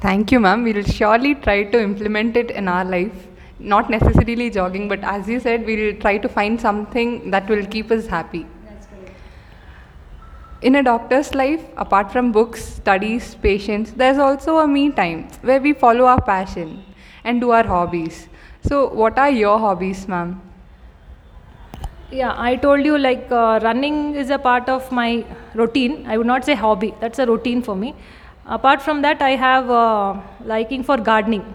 Thank 0.00 0.32
you, 0.32 0.40
ma'am. 0.40 0.62
We'll 0.64 0.84
surely 0.84 1.34
try 1.34 1.64
to 1.64 1.80
implement 1.80 2.36
it 2.36 2.50
in 2.50 2.68
our 2.68 2.84
life. 2.84 3.26
Not 3.58 3.90
necessarily 3.90 4.50
jogging, 4.50 4.88
but 4.88 5.00
as 5.02 5.28
you 5.28 5.40
said, 5.40 5.66
we'll 5.66 5.96
try 5.96 6.18
to 6.18 6.28
find 6.28 6.60
something 6.60 7.30
that 7.30 7.48
will 7.48 7.66
keep 7.66 7.90
us 7.90 8.06
happy. 8.06 8.46
In 10.60 10.74
a 10.76 10.82
doctor's 10.82 11.34
life, 11.34 11.64
apart 11.76 12.10
from 12.10 12.32
books, 12.32 12.64
studies, 12.64 13.34
patients, 13.36 13.92
there's 13.92 14.18
also 14.18 14.58
a 14.58 14.66
me 14.66 14.90
time 14.90 15.28
where 15.42 15.60
we 15.60 15.72
follow 15.72 16.04
our 16.04 16.20
passion 16.20 16.84
and 17.24 17.40
do 17.40 17.50
our 17.50 17.64
hobbies. 17.64 18.28
So, 18.62 18.88
what 18.88 19.18
are 19.18 19.30
your 19.30 19.58
hobbies, 19.58 20.08
ma'am? 20.08 20.40
Yeah, 22.10 22.34
I 22.36 22.56
told 22.56 22.84
you 22.84 22.96
like 22.96 23.30
uh, 23.30 23.60
running 23.62 24.14
is 24.14 24.30
a 24.30 24.38
part 24.38 24.68
of 24.68 24.90
my 24.90 25.24
routine. 25.54 26.06
I 26.06 26.16
would 26.16 26.26
not 26.26 26.44
say 26.44 26.54
hobby. 26.54 26.94
That's 27.00 27.18
a 27.18 27.26
routine 27.26 27.62
for 27.62 27.76
me. 27.76 27.94
Apart 28.46 28.82
from 28.82 29.02
that, 29.02 29.20
I 29.20 29.30
have 29.30 29.70
uh, 29.70 30.14
liking 30.44 30.82
for 30.82 30.96
gardening. 30.96 31.54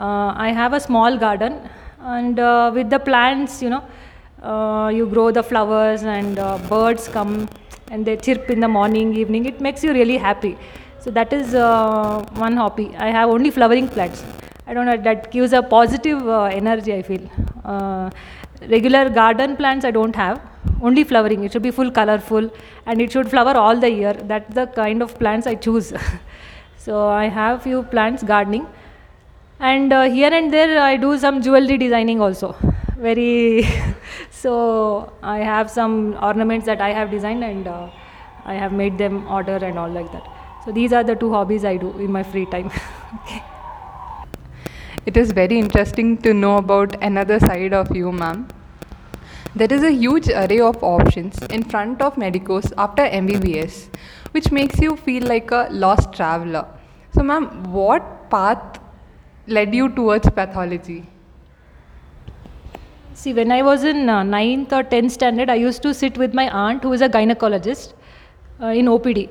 Uh, 0.00 0.32
I 0.34 0.50
have 0.50 0.72
a 0.72 0.80
small 0.80 1.18
garden, 1.18 1.68
and 2.00 2.38
uh, 2.40 2.70
with 2.74 2.88
the 2.88 2.98
plants, 2.98 3.60
you 3.60 3.68
know, 3.68 3.84
uh, 4.42 4.88
you 4.88 5.04
grow 5.04 5.30
the 5.30 5.42
flowers, 5.42 6.04
and 6.04 6.36
birds 6.70 7.06
come 7.06 7.46
and 7.90 8.06
they 8.06 8.16
chirp 8.16 8.48
in 8.48 8.60
the 8.60 8.68
morning, 8.68 9.14
evening. 9.14 9.44
It 9.44 9.60
makes 9.60 9.84
you 9.84 9.92
really 9.92 10.16
happy. 10.16 10.56
So 11.00 11.10
that 11.10 11.34
is 11.34 11.52
one 11.52 12.56
hobby. 12.56 12.96
I 12.96 13.10
have 13.10 13.28
only 13.28 13.50
flowering 13.50 13.88
plants. 13.88 14.24
I 14.66 14.72
don't 14.72 14.86
know. 14.86 14.96
That 14.96 15.30
gives 15.30 15.52
a 15.52 15.62
positive 15.62 16.26
energy. 16.28 16.94
I 16.94 17.02
feel. 17.02 17.28
Regular 18.70 19.10
garden 19.10 19.54
plants 19.56 19.84
I 19.84 19.90
don't 19.90 20.16
have. 20.16 20.40
Only 20.80 21.04
flowering. 21.04 21.44
It 21.44 21.52
should 21.52 21.62
be 21.62 21.70
full 21.70 21.90
colorful, 21.90 22.50
and 22.86 23.02
it 23.02 23.12
should 23.12 23.28
flower 23.28 23.54
all 23.54 23.76
the 23.76 23.90
year. 23.90 24.14
That's 24.14 24.54
the 24.54 24.66
kind 24.66 25.02
of 25.02 25.18
plants 25.18 25.46
I 25.46 25.56
choose. 25.56 25.92
so 26.78 27.08
I 27.08 27.26
have 27.26 27.62
few 27.62 27.82
plants 27.82 28.22
gardening, 28.22 28.66
and 29.60 29.92
uh, 29.92 30.02
here 30.02 30.32
and 30.32 30.52
there 30.52 30.80
I 30.80 30.96
do 30.96 31.18
some 31.18 31.42
jewelry 31.42 31.76
designing 31.78 32.20
also. 32.20 32.56
Very. 32.96 33.66
so 34.30 35.12
I 35.22 35.38
have 35.38 35.70
some 35.70 36.16
ornaments 36.22 36.66
that 36.66 36.80
I 36.80 36.92
have 36.92 37.10
designed, 37.10 37.44
and 37.44 37.68
uh, 37.68 37.90
I 38.44 38.54
have 38.54 38.72
made 38.72 38.98
them 38.98 39.26
order 39.28 39.56
and 39.56 39.78
all 39.78 39.90
like 39.90 40.10
that. 40.12 40.26
So 40.64 40.72
these 40.72 40.92
are 40.92 41.04
the 41.04 41.14
two 41.14 41.30
hobbies 41.30 41.64
I 41.64 41.76
do 41.76 41.96
in 41.98 42.12
my 42.12 42.22
free 42.22 42.46
time. 42.46 42.70
It 45.06 45.16
is 45.16 45.32
very 45.32 45.58
interesting 45.58 46.18
to 46.18 46.34
know 46.34 46.58
about 46.58 47.02
another 47.02 47.40
side 47.40 47.72
of 47.72 47.96
you, 47.96 48.12
ma'am. 48.12 48.48
There 49.56 49.72
is 49.72 49.82
a 49.82 49.90
huge 49.90 50.28
array 50.28 50.60
of 50.60 50.84
options 50.84 51.42
in 51.44 51.64
front 51.64 52.02
of 52.02 52.16
medicos 52.16 52.70
after 52.76 53.02
MBBS, 53.04 53.88
which 54.32 54.52
makes 54.52 54.78
you 54.78 54.96
feel 54.96 55.26
like 55.26 55.50
a 55.50 55.68
lost 55.70 56.12
traveler. 56.12 56.66
So, 57.14 57.22
ma'am, 57.22 57.72
what 57.72 58.30
path 58.30 58.78
led 59.46 59.74
you 59.74 59.88
towards 59.88 60.28
pathology? 60.30 61.06
See, 63.14 63.34
when 63.34 63.52
I 63.52 63.62
was 63.62 63.84
in 63.84 64.08
uh, 64.08 64.22
ninth 64.22 64.72
or 64.72 64.82
tenth 64.82 65.12
standard, 65.12 65.50
I 65.50 65.56
used 65.56 65.82
to 65.82 65.92
sit 65.92 66.16
with 66.16 66.32
my 66.32 66.48
aunt, 66.48 66.82
who 66.82 66.92
is 66.92 67.02
a 67.02 67.08
gynecologist, 67.08 67.92
uh, 68.62 68.66
in 68.66 68.86
OPD. 68.86 69.28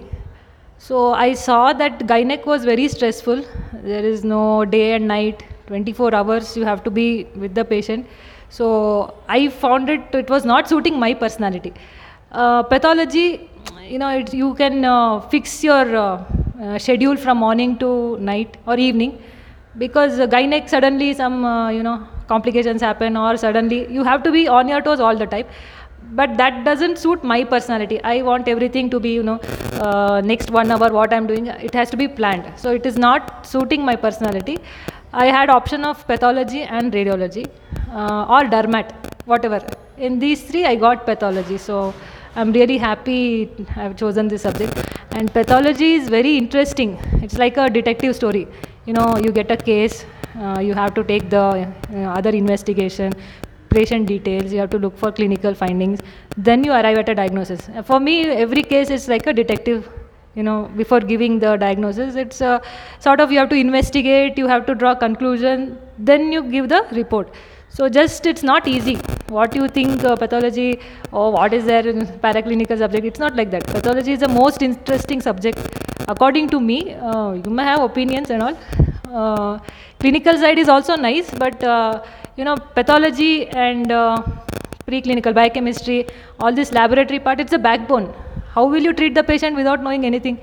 So 0.78 1.14
I 1.14 1.34
saw 1.34 1.74
that 1.74 2.00
gynec 2.08 2.46
was 2.46 2.66
very 2.66 2.88
stressful. 2.88 3.44
There 3.74 4.04
is 4.04 4.24
no 4.24 4.66
day 4.66 4.94
and 4.94 5.08
night, 5.08 5.44
24 5.68 6.14
hours 6.14 6.56
you 6.56 6.66
have 6.66 6.84
to 6.84 6.92
be 6.92 7.26
with 7.36 7.56
the 7.56 7.66
patient. 7.66 8.08
So 8.50 9.14
I 9.28 9.50
found 9.50 9.90
it 9.90 10.14
it 10.14 10.30
was 10.30 10.46
not 10.46 10.70
suiting 10.70 11.00
my 11.00 11.14
personality. 11.14 11.74
Uh, 12.32 12.64
pathology, 12.64 13.50
you 13.84 14.00
know, 14.00 14.10
it, 14.10 14.34
you 14.34 14.54
can 14.54 14.86
uh, 14.86 15.20
fix 15.20 15.64
your 15.64 15.96
uh, 15.96 16.24
uh, 16.62 16.78
schedule 16.78 17.18
from 17.18 17.38
morning 17.40 17.78
to 17.80 18.18
night 18.20 18.58
or 18.68 18.78
evening 18.78 19.22
because 19.78 20.18
gynec 20.18 20.70
suddenly 20.70 21.14
some 21.14 21.46
uh, 21.46 21.70
you 21.70 21.84
know 21.84 22.08
complications 22.28 22.82
happen 22.82 23.16
or 23.18 23.38
suddenly 23.38 23.92
you 23.92 24.04
have 24.04 24.24
to 24.24 24.32
be 24.32 24.48
on 24.48 24.68
your 24.68 24.82
toes 24.82 25.00
all 25.00 25.16
the 25.16 25.28
time. 25.28 25.46
But 26.12 26.38
that 26.38 26.64
doesn't 26.66 26.98
suit 26.98 27.24
my 27.24 27.44
personality. 27.44 28.02
I 28.04 28.24
want 28.24 28.48
everything 28.48 28.90
to 28.90 29.00
be 29.00 29.12
you 29.12 29.24
know 29.24 29.40
uh, 29.74 30.22
next 30.26 30.50
one 30.50 30.72
hour 30.72 30.92
what 30.92 31.14
i'm 31.14 31.28
doing 31.28 31.48
it 31.48 31.74
has 31.74 31.90
to 31.92 31.98
be 31.98 32.08
planned. 32.08 32.52
So 32.58 32.72
it 32.74 32.86
is 32.86 32.98
not 32.98 33.46
suiting 33.46 33.86
my 33.86 33.96
personality. 33.96 34.58
I 35.14 35.28
had 35.28 35.50
option 35.50 35.84
of 35.84 36.06
pathology 36.08 36.62
and 36.62 36.94
radiology 36.94 37.48
uh, 37.92 38.26
or 38.28 38.44
dermat 38.44 38.92
whatever. 39.26 39.60
In 39.98 40.18
these 40.18 40.42
three 40.44 40.66
i 40.66 40.76
got 40.76 41.06
pathology. 41.06 41.58
So 41.58 41.94
i'm 42.36 42.52
really 42.54 42.78
happy 42.78 43.50
i've 43.76 43.96
chosen 43.96 44.28
this 44.28 44.42
subject. 44.42 44.98
And 45.12 45.32
pathology 45.34 45.94
is 45.94 46.10
very 46.10 46.38
interesting. 46.38 46.98
It's 47.22 47.38
like 47.38 47.58
a 47.58 47.70
detective 47.70 48.16
story 48.16 48.48
you 48.90 48.96
know 48.98 49.10
you 49.26 49.32
get 49.40 49.52
a 49.56 49.58
case 49.58 50.06
uh, 50.44 50.60
you 50.68 50.74
have 50.74 50.94
to 50.96 51.04
take 51.04 51.30
the 51.30 51.44
uh, 51.44 52.18
other 52.20 52.32
investigation 52.42 53.14
patient 53.74 54.08
details 54.12 54.54
you 54.54 54.60
have 54.60 54.72
to 54.76 54.80
look 54.86 54.98
for 55.02 55.12
clinical 55.12 55.58
findings 55.62 56.00
then 56.38 56.64
you 56.64 56.72
arrive 56.72 56.98
at 56.98 57.10
a 57.10 57.16
diagnosis. 57.16 57.70
Uh, 57.70 57.84
for 57.84 58.00
me 58.00 58.16
every 58.46 58.64
case 58.64 58.90
is 58.90 59.08
like 59.08 59.28
a 59.28 59.34
detective 59.34 59.90
you 60.36 60.44
know 60.44 60.58
before 60.82 61.00
giving 61.12 61.38
the 61.44 61.56
diagnosis 61.58 62.16
it's 62.16 62.42
a 62.42 62.62
sort 63.00 63.20
of 63.20 63.32
you 63.32 63.40
have 63.40 63.50
to 63.50 63.60
investigate 63.68 64.38
you 64.38 64.48
have 64.48 64.66
to 64.66 64.74
draw 64.74 64.96
conclusion 64.96 65.78
then 65.98 66.32
you 66.32 66.44
give 66.56 66.70
the 66.70 66.82
report 66.92 67.32
so 67.70 67.88
just 67.88 68.26
it's 68.26 68.44
not 68.44 68.68
easy. 68.68 68.96
What 69.28 69.56
you 69.56 69.68
think 69.68 70.04
uh, 70.04 70.16
pathology 70.16 70.80
or 71.12 71.32
what 71.32 71.54
is 71.54 71.66
there 71.66 71.88
in 71.88 72.06
paraclinical 72.26 72.78
subject 72.78 73.06
it's 73.06 73.20
not 73.20 73.36
like 73.36 73.52
that. 73.52 73.66
Pathology 73.68 74.14
is 74.14 74.20
the 74.20 74.28
most 74.28 74.62
interesting 74.62 75.22
subject 75.22 75.60
according 76.08 76.50
to 76.50 76.60
me. 76.60 76.94
Uh, 76.96 77.34
you 77.34 77.52
may 77.52 77.64
have 77.64 77.82
opinions 77.82 78.32
and 78.32 78.44
all. 78.44 78.58
Uh, 79.12 79.60
clinical 80.00 80.38
side 80.38 80.58
is 80.58 80.68
also 80.68 80.96
nice 80.96 81.32
but 81.32 81.64
uh, 81.64 82.04
you 82.36 82.44
know 82.44 82.56
pathology 82.56 83.48
and 83.48 83.92
uh, 83.92 84.22
preclinical 84.88 85.34
biochemistry 85.34 86.08
all 86.40 86.54
this 86.54 86.72
laboratory 86.72 87.20
part 87.20 87.40
it's 87.40 87.54
a 87.54 87.60
backbone. 87.60 88.14
How 88.52 88.66
will 88.66 88.82
you 88.82 88.94
treat 88.94 89.14
the 89.14 89.24
patient 89.24 89.56
without 89.56 89.84
knowing 89.84 90.06
anything 90.06 90.40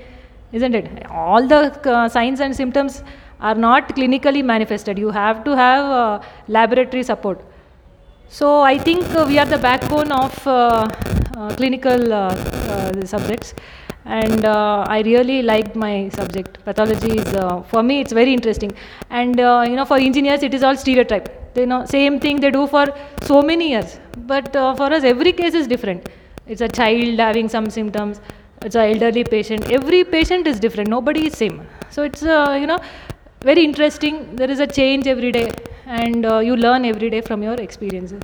isn't 0.53 0.75
it? 0.75 1.05
All 1.11 1.45
the 1.45 1.77
uh, 1.91 2.07
signs 2.07 2.39
and 2.39 2.55
symptoms 2.55 3.03
are 3.39 3.55
not 3.55 3.95
clinically 3.95 4.43
manifested. 4.43 4.97
You 4.97 5.11
have 5.11 5.43
to 5.43 5.55
have 5.55 5.85
uh, 5.85 6.21
laboratory 6.47 7.03
support. 7.03 7.41
So 8.29 8.61
i 8.61 8.77
think 8.77 9.03
uh, 9.15 9.25
we 9.27 9.39
are 9.39 9.45
the 9.45 9.57
backbone 9.57 10.11
of 10.11 10.47
uh, 10.47 10.87
uh, 11.37 11.55
clinical 11.55 12.13
uh, 12.13 12.27
uh, 12.27 13.05
subjects. 13.05 13.53
And 14.05 14.45
i 14.45 15.01
really 15.01 15.41
liked 15.41 15.75
my 15.75 16.09
subject. 16.09 16.63
Pathology 16.63 17.17
is 17.19 17.29
for 17.67 17.83
me 17.83 17.99
it's 17.99 18.13
very 18.13 18.33
interesting. 18.33 18.71
And 19.09 19.37
you 19.37 19.75
know 19.75 19.85
for 19.85 19.97
engineers 19.97 20.43
it 20.43 20.53
is 20.53 20.63
all 20.63 20.77
stereotype. 20.77 21.53
They 21.53 21.65
know 21.65 21.85
same 21.85 22.19
thing 22.19 22.39
they 22.39 22.51
do 22.51 22.67
for 22.67 22.85
so 23.23 23.41
many 23.41 23.71
years. 23.71 23.99
But 24.17 24.53
for 24.53 24.93
us 24.93 25.03
every 25.03 25.33
case 25.33 25.53
is 25.53 25.67
different. 25.67 26.07
It's 26.47 26.61
a 26.61 26.69
child 26.69 27.19
having 27.19 27.49
some 27.49 27.69
symptoms. 27.69 28.21
It's 28.61 28.75
an 28.75 28.91
elderly 28.93 29.25
patient. 29.25 29.69
Every 29.69 30.05
patient 30.05 30.47
is 30.47 30.59
different. 30.59 30.89
Nobody 30.89 31.27
is 31.27 31.37
same. 31.37 31.67
So 31.89 32.03
it's 32.03 32.21
you 32.21 32.67
know 32.67 32.79
very 33.41 33.63
interesting. 33.63 34.35
There 34.35 34.49
is 34.49 34.59
a 34.59 34.67
change 34.67 35.07
every 35.07 35.31
day 35.31 35.51
and 35.85 36.25
uh, 36.25 36.39
you 36.39 36.55
learn 36.55 36.85
every 36.85 37.09
day 37.09 37.21
from 37.21 37.43
your 37.43 37.55
experiences. 37.55 38.21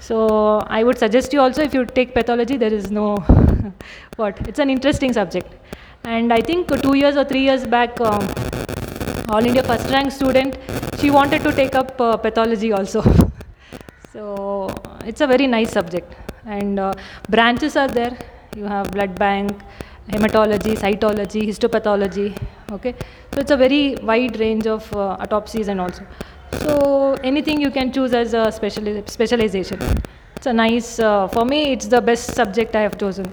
So 0.00 0.60
i 0.76 0.82
would 0.84 0.98
suggest 0.98 1.32
you 1.32 1.40
also 1.40 1.62
if 1.62 1.74
you 1.74 1.84
take 1.84 2.14
pathology 2.14 2.56
there 2.56 2.72
is 2.72 2.90
no 2.90 3.16
what 4.16 4.38
it's 4.48 4.58
an 4.58 4.70
interesting 4.70 5.12
subject. 5.12 5.54
And 6.04 6.32
i 6.32 6.40
think 6.40 6.68
two 6.82 6.96
years 6.96 7.16
or 7.16 7.24
three 7.24 7.42
years 7.42 7.66
back 7.66 8.00
um, 8.00 8.28
all 9.28 9.44
india 9.44 9.62
first 9.62 9.90
rank 9.90 10.12
student 10.12 10.56
she 11.00 11.10
wanted 11.10 11.42
to 11.42 11.52
take 11.52 11.74
up 11.74 12.00
uh, 12.00 12.16
pathology 12.16 12.72
also. 12.72 13.02
So 14.12 14.68
it's 15.04 15.20
a 15.20 15.26
very 15.26 15.46
nice 15.46 15.70
subject. 15.70 16.14
And 16.44 16.80
uh, 16.80 16.92
branches 17.28 17.76
are 17.76 17.88
there. 17.88 18.16
You 18.56 18.64
have 18.64 18.90
blood 18.90 19.16
bank 19.18 19.62
hematology 20.12 20.74
cytology 20.84 21.42
histopathology 21.50 22.28
okay? 22.72 22.94
So 23.32 23.40
it's 23.40 23.50
a 23.50 23.56
very 23.56 23.96
wide 24.02 24.38
range 24.40 24.66
of 24.66 24.92
uh, 24.94 25.16
autopsies 25.24 25.68
and 25.68 25.80
also. 25.80 26.06
So 26.60 27.14
anything 27.22 27.60
you 27.60 27.70
can 27.70 27.92
choose 27.92 28.14
as 28.14 28.32
a 28.34 28.46
speciali- 28.58 29.08
specialization. 29.08 29.78
It's 30.36 30.46
a 30.46 30.52
nice 30.52 30.98
uh, 30.98 31.28
for 31.28 31.44
me 31.44 31.72
it's 31.72 31.86
the 31.86 32.00
best 32.00 32.34
subject 32.34 32.74
i 32.76 32.82
have 32.82 32.96
chosen. 32.98 33.26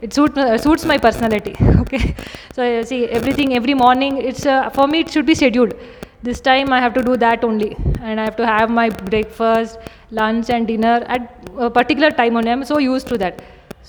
It 0.00 0.12
suit, 0.12 0.36
uh, 0.36 0.58
suits 0.58 0.84
my 0.84 0.98
personality 0.98 1.54
okay? 1.82 2.14
So 2.52 2.62
uh, 2.62 2.84
see 2.84 3.06
everything 3.06 3.54
every 3.56 3.74
morning 3.74 4.18
it's 4.18 4.46
uh, 4.46 4.70
for 4.70 4.86
me 4.86 5.00
it 5.00 5.10
should 5.10 5.26
be 5.26 5.34
scheduled. 5.34 5.74
This 6.22 6.40
time 6.40 6.72
i 6.72 6.80
have 6.80 6.94
to 6.94 7.02
do 7.02 7.16
that 7.16 7.44
only. 7.44 7.76
And 8.00 8.20
i 8.20 8.24
have 8.24 8.36
to 8.36 8.46
have 8.46 8.70
my 8.70 8.88
breakfast 8.90 9.78
lunch 10.10 10.50
and 10.50 10.66
dinner 10.66 11.04
at 11.08 11.48
a 11.58 11.70
particular 11.70 12.10
time 12.10 12.36
only. 12.36 12.50
I'm 12.50 12.64
so 12.64 12.78
used 12.78 13.08
to 13.08 13.18
that 13.18 13.42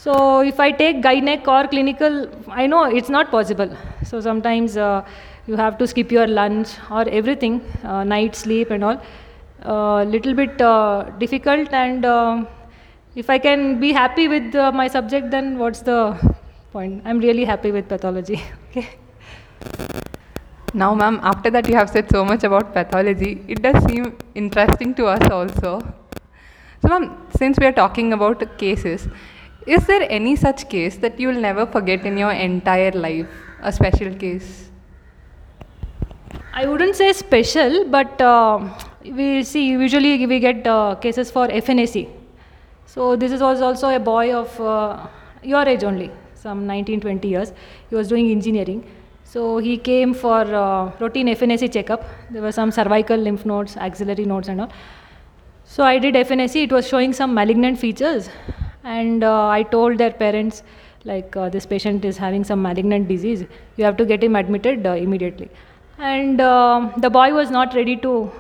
so 0.03 0.41
if 0.51 0.59
i 0.59 0.71
take 0.71 1.01
gynec 1.03 1.47
or 1.55 1.67
clinical 1.67 2.17
i 2.49 2.67
know 2.67 2.83
it's 2.83 3.09
not 3.09 3.31
possible. 3.31 3.69
So 4.03 4.19
sometimes 4.21 4.77
uh, 4.77 5.03
you 5.47 5.55
have 5.55 5.77
to 5.79 5.87
skip 5.87 6.11
your 6.11 6.27
lunch 6.27 6.69
or 6.91 7.07
everything 7.09 7.61
uh, 7.83 8.03
night 8.03 8.35
sleep 8.35 8.71
and 8.71 8.83
all. 8.83 9.01
Uh, 9.63 10.03
little 10.03 10.33
bit 10.33 10.61
uh, 10.61 11.03
difficult 11.17 11.73
and 11.73 12.05
um 12.05 12.47
if 13.15 13.29
i 13.29 13.37
can 13.39 13.79
be 13.79 13.91
happy 13.93 14.27
with 14.27 14.53
uh, 14.53 14.71
my 14.71 14.87
subject 14.87 15.31
then 15.31 15.57
what's 15.57 15.81
the 15.81 15.99
point? 16.71 17.01
I'm 17.05 17.19
really 17.19 17.45
happy 17.45 17.71
with 17.71 17.87
pathology 17.87 18.43
okay? 18.69 18.87
Now, 20.81 20.93
ma'am, 20.93 21.21
after 21.23 21.49
that 21.51 21.69
you 21.69 21.75
have 21.75 21.89
said 21.89 22.09
so 22.11 22.25
much 22.25 22.43
about 22.43 22.73
pathology, 22.73 23.41
it 23.47 23.61
does 23.61 23.81
seem 23.85 24.17
interesting 24.35 24.93
to 24.95 25.05
us 25.05 25.29
also. 25.31 25.79
So, 26.81 26.89
ma'am, 26.89 27.05
since 27.37 27.57
we 27.57 27.65
are 27.65 27.71
talking 27.71 28.11
about 28.11 28.57
cases, 28.57 29.07
is 29.65 29.85
there 29.87 30.05
any 30.09 30.35
such 30.35 30.69
case 30.69 30.97
that 30.97 31.19
you 31.19 31.29
will 31.29 31.41
never 31.41 31.65
forget 31.65 32.05
in 32.05 32.17
your 32.17 32.31
entire 32.31 32.91
life? 32.91 33.27
A 33.61 33.71
special 33.71 34.13
case? 34.13 34.69
I 36.53 36.67
wouldn't 36.67 36.95
say 36.95 37.11
special, 37.13 37.85
but 37.85 38.21
uh, 38.21 38.59
we 39.03 39.43
see 39.43 39.67
usually 39.69 40.25
we 40.25 40.39
get 40.39 40.65
uh, 40.65 40.95
cases 40.95 41.31
for 41.31 41.47
FNAC. 41.47 42.09
So 42.85 43.15
this 43.15 43.31
is 43.31 43.41
was 43.41 43.61
also 43.61 43.89
a 43.89 43.99
boy 43.99 44.33
of 44.33 44.59
uh, 44.61 45.07
your 45.43 45.67
age 45.67 45.83
only, 45.83 46.11
some 46.33 46.65
19, 46.67 47.01
20 47.01 47.27
years. 47.27 47.51
He 47.89 47.95
was 47.95 48.07
doing 48.07 48.31
engineering. 48.31 48.85
So 49.23 49.57
he 49.57 49.77
came 49.77 50.13
for 50.13 50.41
uh, 50.41 50.91
routine 50.99 51.27
FNAC 51.27 51.73
checkup. 51.73 52.05
There 52.29 52.41
were 52.41 52.51
some 52.51 52.71
cervical 52.71 53.17
lymph 53.17 53.45
nodes, 53.45 53.75
axillary 53.75 54.25
nodes, 54.25 54.47
and 54.47 54.61
all. 54.61 54.71
So 55.65 55.83
I 55.83 55.97
did 55.97 56.15
FNAC. 56.15 56.63
It 56.63 56.71
was 56.71 56.87
showing 56.87 57.11
some 57.11 57.33
malignant 57.33 57.79
features, 57.79 58.29
and 58.85 59.23
uh, 59.23 59.47
I 59.47 59.63
told 59.63 59.97
their 59.97 60.11
parents 60.11 60.63
like 61.03 61.35
uh, 61.35 61.49
this 61.49 61.65
patient 61.65 62.05
is 62.05 62.17
having 62.17 62.43
some 62.43 62.61
malignant 62.61 63.07
disease. 63.07 63.43
You 63.77 63.83
have 63.85 63.97
to 63.97 64.05
get 64.05 64.23
him 64.23 64.35
admitted 64.35 64.85
uh, 64.85 64.91
immediately. 64.91 65.49
And 65.97 66.41
um 66.41 66.93
the 66.97 67.09
boy 67.09 67.33
was 67.33 67.51
not 67.57 67.73
ready 67.73 67.95
to, 68.05 68.31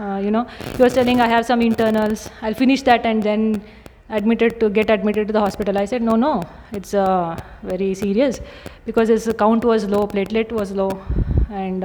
uh, 0.00 0.18
you 0.26 0.30
know, 0.30 0.44
he 0.76 0.82
was 0.82 0.94
telling 0.94 1.20
I 1.20 1.28
have 1.28 1.44
some 1.46 1.60
internals. 1.60 2.30
I'll 2.42 2.54
finish 2.54 2.82
that 2.82 3.04
and 3.04 3.22
then 3.22 3.62
admitted 4.08 4.58
to 4.60 4.70
get 4.70 4.88
admitted 4.88 5.26
to 5.28 5.32
the 5.32 5.40
hospital. 5.40 5.78
I 5.78 5.84
said 5.84 6.02
no, 6.02 6.16
no, 6.16 6.42
it's 6.72 6.94
uh, 6.94 7.36
very 7.62 7.92
serious 7.94 8.40
because 8.86 9.08
his 9.08 9.28
count 9.38 9.64
was 9.64 9.84
low, 9.84 10.06
platelet 10.06 10.52
was 10.52 10.72
low, 10.72 10.90
and 11.50 11.82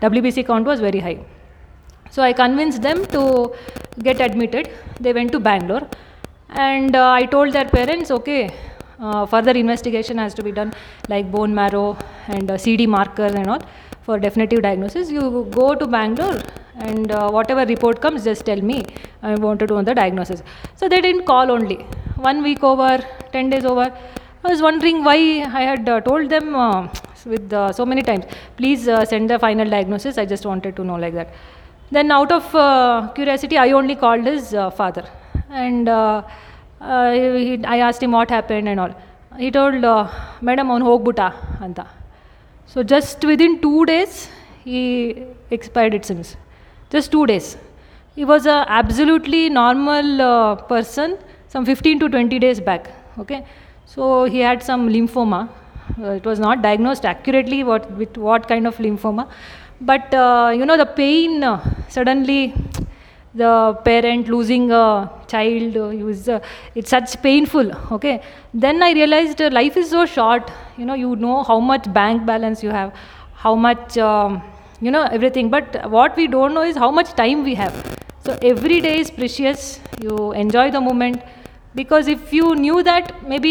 WBC 0.00 0.46
count 0.46 0.66
was 0.66 0.80
very 0.80 1.00
high. 1.00 1.18
So 2.10 2.22
I 2.22 2.32
convinced 2.32 2.82
them 2.82 3.04
to 3.06 3.54
get 4.00 4.20
admitted. 4.20 4.70
They 5.00 5.14
went 5.14 5.32
to 5.32 5.40
Bangalore, 5.40 5.88
and 6.54 6.96
uh, 6.96 7.10
I 7.10 7.26
told 7.26 7.52
their 7.52 7.64
parents, 7.64 8.10
okay, 8.10 8.54
uh, 9.00 9.26
further 9.26 9.52
investigation 9.52 10.18
has 10.18 10.34
to 10.34 10.42
be 10.42 10.52
done, 10.52 10.72
like 11.08 11.30
bone 11.30 11.54
marrow 11.54 11.96
and 12.28 12.50
uh, 12.50 12.58
CD 12.58 12.86
markers 12.86 13.32
and 13.32 13.48
all, 13.48 13.60
for 14.02 14.18
definitive 14.18 14.62
diagnosis. 14.62 15.10
You 15.10 15.48
go 15.50 15.74
to 15.74 15.86
Bangalore, 15.86 16.40
and 16.76 17.10
uh, 17.10 17.30
whatever 17.30 17.64
report 17.66 18.00
comes, 18.00 18.24
just 18.24 18.44
tell 18.46 18.60
me. 18.60 18.84
I 19.22 19.34
want 19.34 19.60
to 19.60 19.66
do 19.66 19.82
the 19.82 19.94
diagnosis. 19.94 20.42
So 20.76 20.88
they 20.88 21.00
didn't 21.00 21.24
call 21.24 21.50
only. 21.50 21.86
One 22.16 22.42
week 22.42 22.62
over, 22.62 22.98
ten 23.32 23.50
days 23.50 23.64
over. 23.64 23.92
I 24.44 24.48
was 24.48 24.60
wondering 24.60 25.04
why 25.04 25.14
I 25.14 25.62
had 25.62 25.88
uh, 25.88 26.00
told 26.00 26.28
them 26.28 26.54
uh, 26.54 26.88
with 27.24 27.52
uh, 27.52 27.72
so 27.72 27.86
many 27.86 28.02
times, 28.02 28.24
please 28.56 28.88
uh, 28.88 29.04
send 29.04 29.30
the 29.30 29.38
final 29.38 29.68
diagnosis. 29.68 30.18
I 30.18 30.24
just 30.26 30.44
wanted 30.44 30.74
to 30.76 30.84
know 30.84 30.96
like 30.96 31.14
that. 31.14 31.32
Then, 31.90 32.10
out 32.10 32.32
of 32.32 32.54
uh, 32.54 33.10
curiosity, 33.14 33.58
I 33.58 33.70
only 33.72 33.94
called 33.94 34.24
his 34.24 34.54
uh, 34.54 34.70
father, 34.70 35.04
and 35.52 35.88
uh, 35.88 36.22
uh, 36.80 37.12
he, 37.12 37.62
I 37.64 37.78
asked 37.78 38.02
him 38.02 38.12
what 38.12 38.30
happened 38.30 38.68
and 38.68 38.80
all. 38.80 38.94
He 39.38 39.50
told, 39.50 39.84
uh, 39.84 40.08
"Madam, 40.40 40.70
on 40.70 40.82
hogbuta 40.82 41.32
anta." 41.60 41.86
So 42.66 42.82
just 42.82 43.24
within 43.24 43.60
two 43.60 43.86
days, 43.86 44.28
he 44.64 45.24
expired. 45.50 45.94
It 45.94 46.04
seems, 46.04 46.36
just 46.90 47.12
two 47.12 47.26
days. 47.26 47.56
He 48.14 48.24
was 48.24 48.46
a 48.46 48.64
absolutely 48.68 49.48
normal 49.48 50.56
person, 50.68 51.18
some 51.48 51.64
15 51.64 52.00
to 52.00 52.08
20 52.08 52.38
days 52.38 52.60
back. 52.60 52.90
Okay, 53.18 53.44
so 53.86 54.24
he 54.24 54.40
had 54.40 54.62
some 54.62 54.88
lymphoma. 54.88 55.48
Uh, 56.00 56.12
it 56.18 56.24
was 56.24 56.38
not 56.38 56.62
diagnosed 56.62 57.04
accurately 57.04 57.64
what 57.64 57.90
with 57.92 58.16
what 58.16 58.48
kind 58.48 58.66
of 58.66 58.76
lymphoma, 58.76 59.28
but 59.80 60.14
uh, 60.14 60.52
you 60.54 60.64
know 60.64 60.76
the 60.76 60.86
pain 60.86 61.42
uh, 61.42 61.58
suddenly 61.88 62.54
the 63.34 63.78
parent 63.84 64.28
losing 64.28 64.70
a 64.70 65.10
child 65.26 65.76
uh, 65.76 65.88
was, 66.04 66.28
uh, 66.28 66.40
it's 66.74 66.90
such 66.90 67.20
painful 67.22 67.72
okay? 67.92 68.20
Then 68.52 68.82
i 68.82 68.92
realized 68.92 69.40
uh, 69.40 69.50
life 69.50 69.76
is 69.76 69.90
so 69.90 70.04
short 70.04 70.50
you 70.76 70.84
know 70.84 70.94
you 70.94 71.16
know 71.16 71.42
how 71.42 71.58
much 71.60 71.92
bank 71.92 72.26
balance 72.26 72.62
you 72.62 72.70
have 72.70 72.92
how 73.44 73.54
much 73.54 73.96
um, 73.98 74.42
you 74.80 74.90
know 74.90 75.02
everything 75.16 75.48
but 75.50 75.76
what 75.90 76.16
we 76.16 76.26
don't 76.26 76.54
know 76.54 76.62
is 76.62 76.76
how 76.76 76.90
much 76.90 77.12
time 77.14 77.42
we 77.44 77.54
have. 77.54 77.74
So 78.24 78.38
every 78.42 78.80
day 78.80 78.98
is 79.00 79.10
precious 79.10 79.80
you 80.00 80.32
enjoy 80.32 80.70
the 80.70 80.80
moment 80.80 81.22
because 81.74 82.08
if 82.08 82.32
you 82.32 82.54
knew 82.54 82.82
that 82.82 83.28
maybe 83.28 83.50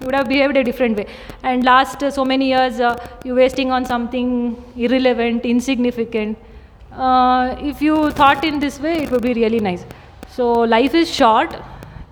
you 0.00 0.06
would 0.06 0.14
have 0.14 0.28
behaved 0.28 0.56
a 0.56 0.64
different 0.64 0.96
way. 0.96 1.06
And 1.42 1.64
last 1.64 2.02
uh, 2.02 2.10
so 2.10 2.24
many 2.24 2.48
years 2.48 2.80
uh, 2.80 2.96
you 3.24 3.34
wasting 3.34 3.72
on 3.72 3.84
something 3.84 4.32
irrelevant 4.76 5.44
insignificant 5.44 6.38
uh, 6.96 7.56
if 7.58 7.80
you 7.80 8.10
thought 8.10 8.44
in 8.44 8.58
this 8.58 8.78
way 8.80 9.02
it 9.02 9.10
would 9.10 9.22
be 9.22 9.32
really 9.34 9.60
nice. 9.60 9.84
So 10.28 10.52
life 10.52 10.94
is 10.94 11.12
short. 11.12 11.54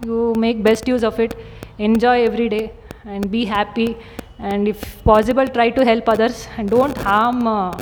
You 0.05 0.35
make 0.39 0.63
best 0.63 0.89
use 0.89 1.03
of 1.05 1.19
it. 1.21 1.35
Enjoy 1.79 2.25
every 2.25 2.49
day 2.49 2.73
and 3.05 3.31
be 3.31 3.45
happy. 3.45 3.97
And 4.39 4.69
if 4.69 5.05
possible 5.05 5.47
try 5.47 5.71
to 5.71 5.85
help 5.85 6.09
others 6.09 6.49
and 6.57 6.69
don't 6.69 6.97
harm 6.97 7.47
uh, 7.47 7.73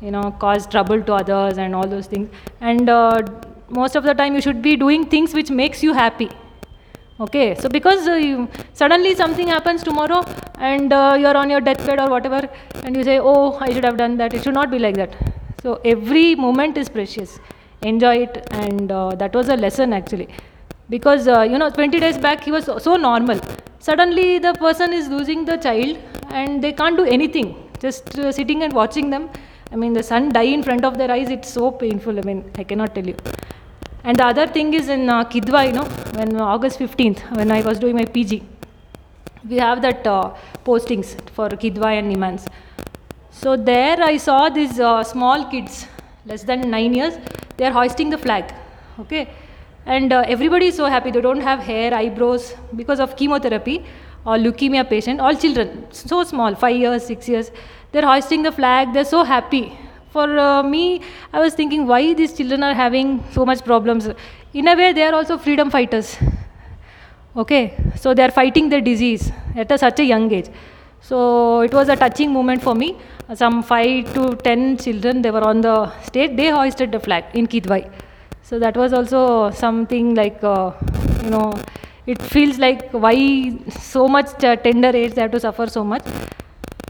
you 0.00 0.10
know 0.10 0.32
cause 0.32 0.66
trouble 0.66 1.00
to 1.02 1.14
others 1.14 1.58
and 1.58 1.74
all 1.74 1.86
those 1.86 2.06
things. 2.06 2.28
And 2.60 2.88
uh, 2.88 3.22
most 3.68 3.94
of 3.96 4.04
the 4.04 4.14
time 4.14 4.34
you 4.34 4.40
should 4.40 4.60
be 4.60 4.76
doing 4.76 5.06
things 5.06 5.34
which 5.34 5.50
makes 5.50 5.82
you 5.82 5.92
happy. 5.92 6.30
Okay? 7.20 7.54
So 7.54 7.68
because 7.68 8.08
uh, 8.08 8.14
you, 8.14 8.48
suddenly 8.72 9.14
something 9.14 9.46
happens 9.46 9.84
tomorrow 9.84 10.24
and 10.58 10.92
uh, 10.92 11.16
you're 11.18 11.36
on 11.36 11.48
your 11.48 11.60
deathbed 11.60 12.00
or 12.00 12.10
whatever 12.10 12.48
and 12.82 12.96
you 12.96 13.04
say 13.04 13.18
oh 13.20 13.56
i 13.60 13.72
should 13.72 13.84
have 13.84 13.96
done 13.96 14.16
that. 14.16 14.34
It 14.34 14.42
should 14.42 14.54
not 14.54 14.70
be 14.70 14.80
like 14.80 14.96
that 14.96 15.43
so 15.64 15.80
every 15.82 16.34
moment 16.34 16.76
is 16.76 16.90
precious. 16.90 17.38
Enjoy 17.80 18.16
it. 18.24 18.46
And 18.50 18.92
uh, 18.92 19.14
that 19.14 19.34
was 19.34 19.48
a 19.48 19.56
lesson 19.56 19.94
actually. 19.94 20.28
Because 20.90 21.26
uh, 21.26 21.40
you 21.40 21.56
know 21.58 21.70
20 21.70 22.00
days 22.00 22.18
back 22.18 22.44
he 22.44 22.52
was 22.52 22.66
so, 22.66 22.96
normal. 22.96 23.40
Suddenly 23.78 24.38
the 24.40 24.52
person 24.54 24.92
is 24.92 25.08
losing 25.08 25.46
the 25.46 25.56
child 25.56 25.96
and 26.28 26.62
they 26.62 26.72
can't 26.72 26.98
do 26.98 27.04
anything. 27.04 27.48
Just 27.80 28.18
uh, 28.18 28.30
sitting 28.30 28.62
and 28.62 28.74
watching 28.74 29.08
them. 29.08 29.30
I 29.72 29.76
mean 29.76 29.94
the 29.94 30.02
son 30.02 30.28
die 30.32 30.50
in 30.56 30.62
front 30.62 30.84
of 30.84 30.98
their 30.98 31.10
eyes. 31.10 31.30
It's 31.30 31.48
so 31.48 31.70
painful. 31.70 32.18
I 32.18 32.22
mean 32.22 32.44
i 32.58 32.64
cannot 32.64 32.94
tell 32.94 33.06
you. 33.06 33.16
And 34.04 34.18
the 34.18 34.26
other 34.26 34.46
thing 34.46 34.74
is 34.74 34.90
in 34.90 35.08
uh, 35.08 35.24
Kidwai, 35.24 35.68
you 35.68 35.72
know, 35.72 35.84
when 36.18 36.38
August 36.38 36.78
15th, 36.78 37.38
when 37.38 37.50
I 37.50 37.62
was 37.62 37.78
doing 37.78 37.96
my 37.96 38.04
PG, 38.04 38.42
we 39.48 39.56
have 39.56 39.80
that 39.80 40.06
uh, 40.06 40.34
postings 40.62 41.18
for 41.30 41.48
Kidwai 41.48 41.98
and 42.00 42.14
NIMHANS. 42.14 42.46
So 43.44 43.56
there 43.56 44.02
I 44.02 44.16
saw 44.16 44.48
these 44.48 44.80
uh, 44.80 45.04
small 45.04 45.44
kids, 45.50 45.86
less 46.24 46.44
than 46.44 46.70
nine 46.70 46.94
years, 46.94 47.18
they 47.58 47.66
are 47.66 47.72
hoisting 47.72 48.08
the 48.08 48.16
flag. 48.16 48.54
Okay, 49.00 49.28
and 49.84 50.14
uh, 50.14 50.24
everybody 50.26 50.68
is 50.68 50.76
so 50.76 50.86
happy. 50.86 51.10
They 51.10 51.20
don't 51.20 51.42
have 51.42 51.58
hair, 51.58 51.92
eyebrows 51.92 52.54
because 52.74 53.00
of 53.00 53.16
chemotherapy 53.18 53.84
or 54.24 54.36
leukemia 54.36 54.88
patient. 54.88 55.20
All 55.20 55.34
children, 55.34 55.84
so 55.90 56.24
small, 56.24 56.54
five 56.54 56.76
years, 56.76 57.04
six 57.04 57.28
years, 57.28 57.50
they're 57.92 58.06
hoisting 58.06 58.42
the 58.42 58.50
flag. 58.50 58.94
They're 58.94 59.12
so 59.12 59.22
happy 59.24 59.76
for 60.14 60.26
uh, 60.38 60.62
me 60.62 61.00
i 61.32 61.40
was 61.44 61.54
thinking 61.60 61.88
why 61.88 62.14
these 62.18 62.34
children 62.34 62.62
are 62.66 62.74
having 62.80 63.08
so 63.36 63.44
much 63.50 63.62
problems 63.68 64.04
in 64.60 64.68
a 64.72 64.74
way 64.80 64.92
they 64.98 65.02
are 65.06 65.14
also 65.20 65.36
freedom 65.46 65.72
fighters 65.76 66.10
okay 67.42 67.62
so 68.02 68.14
they 68.14 68.24
are 68.26 68.34
fighting 68.36 68.68
their 68.68 68.84
disease 68.90 69.32
at 69.56 69.72
a, 69.76 69.78
such 69.84 69.98
a 69.98 70.04
young 70.04 70.30
age 70.38 70.50
so 71.08 71.60
it 71.60 71.72
was 71.72 71.88
a 71.88 71.96
touching 71.96 72.32
moment 72.32 72.62
for 72.62 72.74
me. 72.74 72.96
Some 73.34 73.62
5 73.62 74.14
to 74.14 74.36
10 74.36 74.78
children 74.78 75.22
they 75.22 75.30
were 75.30 75.44
on 75.52 75.60
the 75.60 75.76
stage. 76.02 76.36
They 76.36 76.50
hoisted 76.50 76.92
the 76.92 77.00
flag 77.00 77.24
in 77.34 77.46
kidwai 77.46 77.82
so 78.48 78.58
that 78.58 78.76
was 78.76 78.92
also 78.92 79.50
something 79.50 80.14
like 80.14 80.42
uh, 80.44 80.72
you 81.22 81.30
know 81.30 81.54
it 82.06 82.20
feels 82.32 82.58
like 82.58 82.90
why 83.04 83.14
so 83.80 84.06
much 84.06 84.32
tender 84.38 84.90
age 85.02 85.14
they 85.14 85.22
have 85.22 85.30
to 85.30 85.40
suffer 85.40 85.66
so 85.66 85.82
much. 85.82 86.04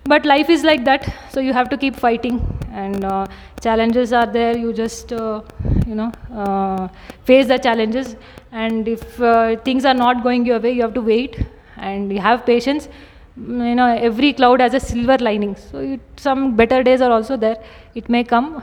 But 0.05 0.27
life 0.27 0.51
is 0.51 0.65
like 0.65 0.85
that. 0.85 1.15
So 1.31 1.39
you 1.39 1.53
have 1.53 1.69
to 1.71 1.77
keep 1.79 1.95
fighting. 1.95 2.41
And 2.73 3.05
uh, 3.05 3.27
challenges 3.61 4.13
are 4.13 4.27
there. 4.27 4.57
You 4.59 4.73
just 4.73 5.13
uh, 5.13 5.43
you 5.87 5.95
know 5.95 6.11
uh, 6.33 6.89
face 7.25 7.47
the 7.47 7.59
challenges. 7.59 8.17
And 8.51 8.89
if 8.89 9.21
uh, 9.21 9.57
things 9.59 9.85
are 9.85 9.95
not 9.95 10.25
going 10.25 10.45
your 10.45 10.59
way 10.59 10.73
you 10.73 10.83
have 10.83 10.95
to 10.95 11.01
wait. 11.01 11.39
And 11.77 12.13
you 12.13 12.19
have 12.19 12.45
patience 12.45 12.89
you 13.37 13.75
know 13.75 13.87
every 13.87 14.33
cloud 14.33 14.61
has 14.61 14.75
a 14.75 14.81
silver 14.81 15.19
lining 15.19 15.57
so 15.57 15.79
it, 15.79 16.01
some 16.17 16.55
better 16.57 16.83
days 16.83 17.01
are 17.01 17.11
also 17.11 17.37
there 17.37 17.59
it 17.95 18.09
may 18.09 18.23
come 18.23 18.63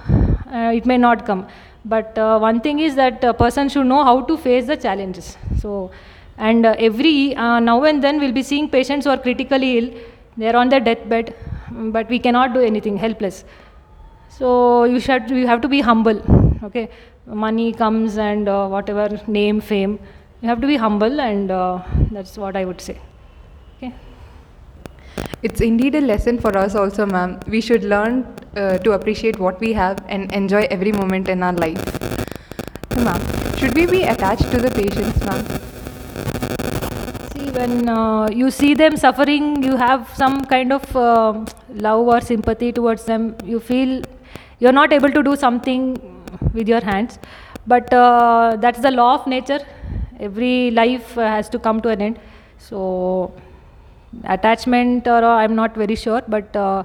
uh, 0.51 0.71
it 0.75 0.85
may 0.85 0.97
not 0.97 1.25
come. 1.25 1.47
But 1.85 2.17
uh, 2.17 2.37
one 2.39 2.61
thing 2.61 2.79
is 2.79 2.95
that 2.95 3.23
a 3.23 3.33
person 3.33 3.69
should 3.69 3.85
know 3.85 4.03
how 4.03 4.21
to 4.21 4.37
face 4.37 4.67
the 4.67 4.77
challenges. 4.77 5.37
So, 5.59 5.91
and 6.37 6.65
uh, 6.65 6.75
every 6.77 7.35
uh, 7.35 7.59
now 7.59 7.83
and 7.83 8.03
then 8.03 8.19
we'll 8.19 8.31
be 8.31 8.43
seeing 8.43 8.69
patients 8.69 9.05
who 9.05 9.11
are 9.11 9.17
critically 9.17 9.77
ill. 9.77 9.93
They're 10.37 10.55
on 10.55 10.69
their 10.69 10.79
deathbed, 10.79 11.35
but 11.71 12.09
we 12.09 12.19
cannot 12.19 12.53
do 12.53 12.59
anything, 12.59 12.97
helpless. 12.97 13.43
So 14.29 14.83
you 14.85 14.99
should 14.99 15.29
you 15.29 15.47
have 15.47 15.61
to 15.61 15.67
be 15.67 15.81
humble. 15.81 16.21
Okay, 16.63 16.89
money 17.25 17.73
comes 17.73 18.17
and 18.17 18.47
uh, 18.47 18.67
whatever 18.67 19.19
name, 19.27 19.61
fame. 19.61 19.99
You 20.41 20.49
have 20.49 20.61
to 20.61 20.67
be 20.67 20.75
humble, 20.75 21.19
and 21.21 21.51
uh, 21.51 21.83
that's 22.11 22.37
what 22.37 22.55
I 22.55 22.65
would 22.65 22.81
say. 22.81 22.97
Okay. 23.77 23.93
It's 25.43 25.59
indeed 25.59 25.95
a 25.95 26.01
lesson 26.01 26.37
for 26.37 26.55
us 26.55 26.75
also, 26.75 27.07
ma'am. 27.07 27.39
We 27.47 27.61
should 27.61 27.83
learn 27.83 28.27
uh, 28.55 28.77
to 28.77 28.91
appreciate 28.91 29.39
what 29.39 29.59
we 29.59 29.73
have 29.73 29.97
and 30.07 30.31
enjoy 30.31 30.67
every 30.69 30.91
moment 30.91 31.29
in 31.29 31.41
our 31.41 31.53
life. 31.53 31.83
So, 32.91 33.03
ma'am, 33.03 33.19
should 33.57 33.73
we 33.73 33.87
be 33.87 34.03
attached 34.03 34.51
to 34.51 34.59
the 34.59 34.69
patients, 34.69 35.19
ma'am? 35.25 35.43
See, 37.33 37.49
when 37.57 37.89
uh, 37.89 38.29
you 38.29 38.51
see 38.51 38.75
them 38.75 38.95
suffering, 38.95 39.63
you 39.63 39.77
have 39.77 40.07
some 40.15 40.45
kind 40.45 40.71
of 40.71 40.95
uh, 40.95 41.43
love 41.73 42.05
or 42.05 42.21
sympathy 42.21 42.71
towards 42.71 43.05
them. 43.05 43.35
You 43.43 43.59
feel 43.59 44.03
you're 44.59 44.71
not 44.71 44.93
able 44.93 45.09
to 45.09 45.23
do 45.23 45.35
something 45.35 45.99
with 46.53 46.67
your 46.67 46.81
hands, 46.81 47.17
but 47.65 47.91
uh, 47.91 48.57
that's 48.59 48.79
the 48.79 48.91
law 48.91 49.15
of 49.15 49.25
nature. 49.25 49.61
Every 50.19 50.69
life 50.69 51.15
has 51.15 51.49
to 51.49 51.57
come 51.57 51.81
to 51.81 51.89
an 51.89 52.01
end. 52.01 52.19
So, 52.59 53.33
attachment, 54.25 55.07
or 55.07 55.23
uh, 55.23 55.35
I'm 55.35 55.55
not 55.55 55.75
very 55.75 55.95
sure, 55.95 56.21
but 56.27 56.55
uh, 56.55 56.83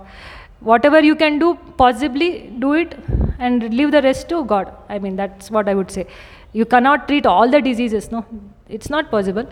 whatever 0.60 1.00
you 1.02 1.14
can 1.14 1.38
do, 1.38 1.58
possibly 1.76 2.52
do 2.58 2.72
it 2.74 2.98
and 3.38 3.72
leave 3.74 3.90
the 3.92 4.02
rest 4.02 4.28
to 4.30 4.44
God. 4.44 4.72
I 4.88 4.98
mean, 4.98 5.16
that's 5.16 5.50
what 5.50 5.68
I 5.68 5.74
would 5.74 5.90
say. 5.90 6.06
You 6.52 6.64
cannot 6.64 7.08
treat 7.08 7.26
all 7.26 7.48
the 7.50 7.60
diseases, 7.60 8.10
no, 8.10 8.24
it's 8.68 8.88
not 8.88 9.10
possible. 9.10 9.46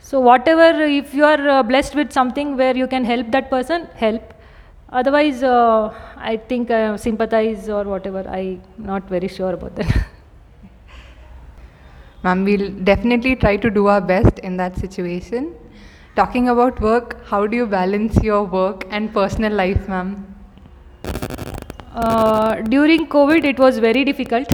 So, 0.00 0.20
whatever, 0.20 0.82
if 0.82 1.12
you 1.12 1.24
are 1.24 1.48
uh, 1.48 1.62
blessed 1.62 1.94
with 1.94 2.12
something 2.12 2.56
where 2.56 2.76
you 2.76 2.86
can 2.86 3.04
help 3.04 3.30
that 3.32 3.50
person, 3.50 3.88
help. 3.94 4.34
Otherwise, 4.90 5.42
uh, 5.42 5.92
I 6.16 6.38
think 6.38 6.70
uh, 6.70 6.96
sympathize 6.96 7.68
or 7.68 7.84
whatever. 7.84 8.26
I'm 8.26 8.62
not 8.78 9.06
very 9.08 9.28
sure 9.28 9.52
about 9.52 9.76
that. 9.76 10.06
Ma'am, 12.22 12.44
we'll 12.44 12.70
definitely 12.70 13.36
try 13.36 13.56
to 13.56 13.70
do 13.70 13.88
our 13.88 14.00
best 14.00 14.38
in 14.38 14.56
that 14.56 14.78
situation. 14.78 15.54
Talking 16.18 16.48
about 16.48 16.80
work, 16.80 17.24
how 17.26 17.46
do 17.46 17.56
you 17.56 17.64
balance 17.64 18.16
your 18.24 18.42
work 18.42 18.84
and 18.90 19.12
personal 19.14 19.52
life, 19.52 19.86
ma'am? 19.88 20.26
Uh, 21.94 22.56
during 22.62 23.06
COVID, 23.06 23.44
it 23.44 23.56
was 23.56 23.78
very 23.78 24.04
difficult 24.04 24.48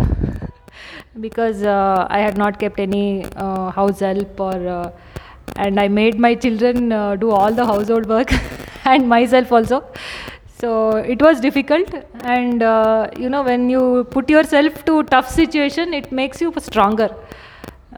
because 1.20 1.62
uh, 1.62 2.07
I 2.11 2.18
had 2.18 2.37
not 2.37 2.61
kept 2.61 2.79
any 2.79 3.24
uh, 3.37 3.70
house 3.70 4.00
help 4.00 4.38
or 4.38 4.68
uh, 4.68 4.90
and 5.57 5.81
I 5.81 5.88
made 5.88 6.18
my 6.18 6.35
children 6.35 6.92
uh, 6.92 7.16
do 7.16 7.31
all 7.31 7.50
the 7.50 7.64
household 7.64 8.05
work 8.05 8.31
and 8.85 9.09
myself 9.09 9.50
also. 9.50 9.87
So 10.59 10.90
it 10.98 11.22
was 11.22 11.40
difficult, 11.40 11.94
and 12.24 12.62
uh, 12.62 13.09
you 13.16 13.31
know 13.31 13.42
when 13.42 13.70
you 13.70 14.07
put 14.11 14.29
yourself 14.29 14.85
to 14.85 15.03
tough 15.05 15.31
situation, 15.31 15.94
it 15.94 16.12
makes 16.12 16.42
you 16.42 16.53
stronger. 16.59 17.09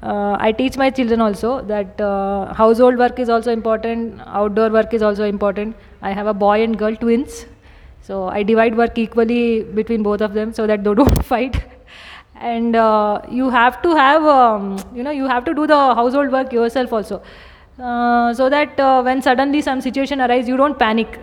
Uh, 0.03 0.37
I 0.39 0.53
teach 0.53 0.77
my 0.77 0.91
children 0.91 1.21
also 1.21 1.63
that 1.63 2.01
uh, 2.01 2.53
household 2.53 2.99
work 2.99 3.19
is 3.19 3.29
also 3.29 3.51
important, 3.51 4.21
outdoor 4.27 4.71
work 4.71 4.93
is 4.93 5.03
also 5.03 5.25
important. 5.25 5.77
I 6.03 6.13
have 6.13 6.27
a 6.27 6.35
boy 6.35 6.63
and 6.63 6.79
girl 6.79 6.95
twins, 6.95 7.47
so 8.03 8.29
I 8.29 8.43
divide 8.43 8.77
work 8.77 8.99
equally 8.99 9.63
between 9.63 10.03
both 10.03 10.21
of 10.21 10.35
them 10.35 10.53
so 10.53 10.67
that 10.67 10.85
they 10.85 10.95
don't 11.03 11.25
fight. 11.25 11.63
And 12.35 12.77
uh, 12.77 13.23
you 13.31 13.49
have 13.49 13.81
to 13.83 13.95
have, 13.95 14.23
um, 14.23 14.77
you 14.95 15.03
know, 15.03 15.11
you 15.11 15.27
have 15.27 15.45
to 15.47 15.55
do 15.55 15.67
the 15.67 15.95
household 15.95 16.31
work 16.31 16.53
yourself 16.53 16.93
also, 16.93 17.23
uh, 17.79 18.35
so 18.35 18.51
that 18.51 18.79
uh, 18.79 19.03
when 19.03 19.23
suddenly 19.23 19.63
some 19.63 19.81
situation 19.81 20.21
arises, 20.21 20.49
you 20.49 20.57
don't 20.57 20.79
panic. 20.79 21.19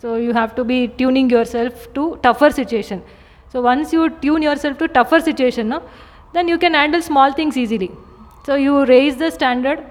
So 0.00 0.16
you 0.16 0.32
have 0.32 0.56
to 0.56 0.64
be 0.64 0.88
tuning 0.88 1.30
yourself 1.30 1.92
to 1.94 2.18
tougher 2.24 2.50
situation. 2.50 3.02
So 3.50 3.60
once 3.60 3.92
you 3.92 4.10
tune 4.10 4.42
yourself 4.42 4.78
to 4.78 4.88
tougher 4.88 5.20
situation, 5.20 5.68
no, 5.68 5.82
then 6.32 6.48
you 6.48 6.58
can 6.58 6.74
handle 6.74 7.02
small 7.02 7.32
things 7.32 7.56
easily. 7.56 7.90
So 8.44 8.54
you 8.56 8.84
raise 8.86 9.16
the 9.16 9.30
standard, 9.30 9.84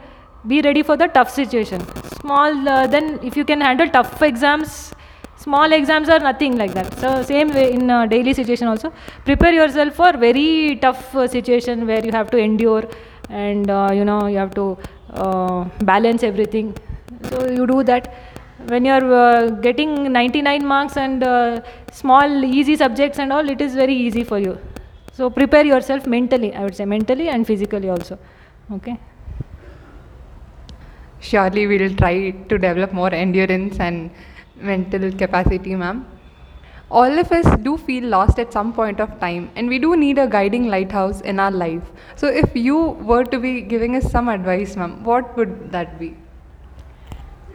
be 0.48 0.62
ready 0.62 0.84
for 0.84 0.98
the 0.98 1.08
tough 1.08 1.30
situation. 1.30 1.86
Small, 2.20 2.68
uh, 2.68 2.88
then 2.88 3.20
if 3.24 3.38
you 3.38 3.46
can 3.46 3.62
handle 3.62 3.88
tough 3.90 4.22
exams, 4.22 4.94
small 5.38 5.72
exams 5.72 6.10
are 6.10 6.20
nothing 6.20 6.58
like 6.58 6.74
that. 6.74 6.98
So 7.00 7.24
same 7.24 7.54
way 7.54 7.72
in 7.74 7.90
uh, 7.90 8.06
daily 8.08 8.34
situation 8.34 8.68
also, 8.68 8.92
prepare 9.26 9.54
yourself 9.54 9.96
for 9.96 10.12
very 10.14 10.78
tough 10.82 11.16
uh, 11.16 11.28
situation 11.28 11.88
where 11.88 12.04
you 12.04 12.12
have 12.12 12.30
to 12.32 12.38
endure 12.38 12.84
and 13.30 13.70
uh, 13.70 13.90
you 13.94 14.04
know 14.04 14.28
you 14.28 14.38
have 14.38 14.54
to 14.56 14.78
uh, 15.14 15.64
balance 15.82 16.24
everything. 16.24 16.76
So 17.30 17.48
you 17.50 17.66
do 17.68 17.84
that 17.84 18.14
when 18.66 18.86
you 18.86 18.92
are 18.92 19.14
uh, 19.14 19.50
getting 19.50 20.12
99 20.12 20.66
marks 20.66 20.98
and 20.98 21.64
small 21.92 22.44
easy 22.44 22.76
subjects 22.76 23.20
and 23.20 23.32
all 23.32 23.50
it 23.50 23.62
is 23.62 23.74
very 23.76 23.96
easy 23.96 24.24
for 24.24 24.38
you 24.38 24.60
so 25.18 25.30
prepare 25.30 25.66
yourself 25.66 26.06
mentally 26.08 26.54
i 26.56 26.64
would 26.64 26.76
say 26.76 26.86
mentally 26.86 27.30
and 27.30 27.48
physically 27.48 27.90
also 27.90 28.18
okay 28.72 28.98
Surely 31.22 31.68
we'll 31.68 31.96
try 31.96 32.32
to 32.32 32.58
develop 32.58 32.94
more 32.94 33.14
endurance 33.14 33.80
and 33.80 34.10
mental 34.56 35.12
capacity, 35.12 35.76
ma'am. 35.76 36.08
All 36.90 37.20
of 37.20 37.32
us 37.32 37.46
do 37.62 37.78
feel 37.78 38.06
lost 38.06 38.40
at 38.40 38.52
some 38.52 38.74
point 38.74 39.00
of 39.00 39.20
time, 39.20 39.50
and 39.56 39.70
we 39.70 39.78
do 39.80 39.96
need 39.96 40.18
a 40.18 40.28
guiding 40.28 40.68
lighthouse 40.68 41.22
in 41.22 41.40
our 41.40 41.52
life. 41.52 41.84
So, 42.16 42.28
if 42.28 42.56
you 42.56 42.78
were 43.12 43.24
to 43.24 43.40
be 43.40 43.62
giving 43.62 43.96
us 43.96 44.12
some 44.12 44.28
advice, 44.28 44.76
ma'am, 44.76 45.04
what 45.04 45.38
would 45.38 45.72
that 45.72 45.98
be? 46.00 46.16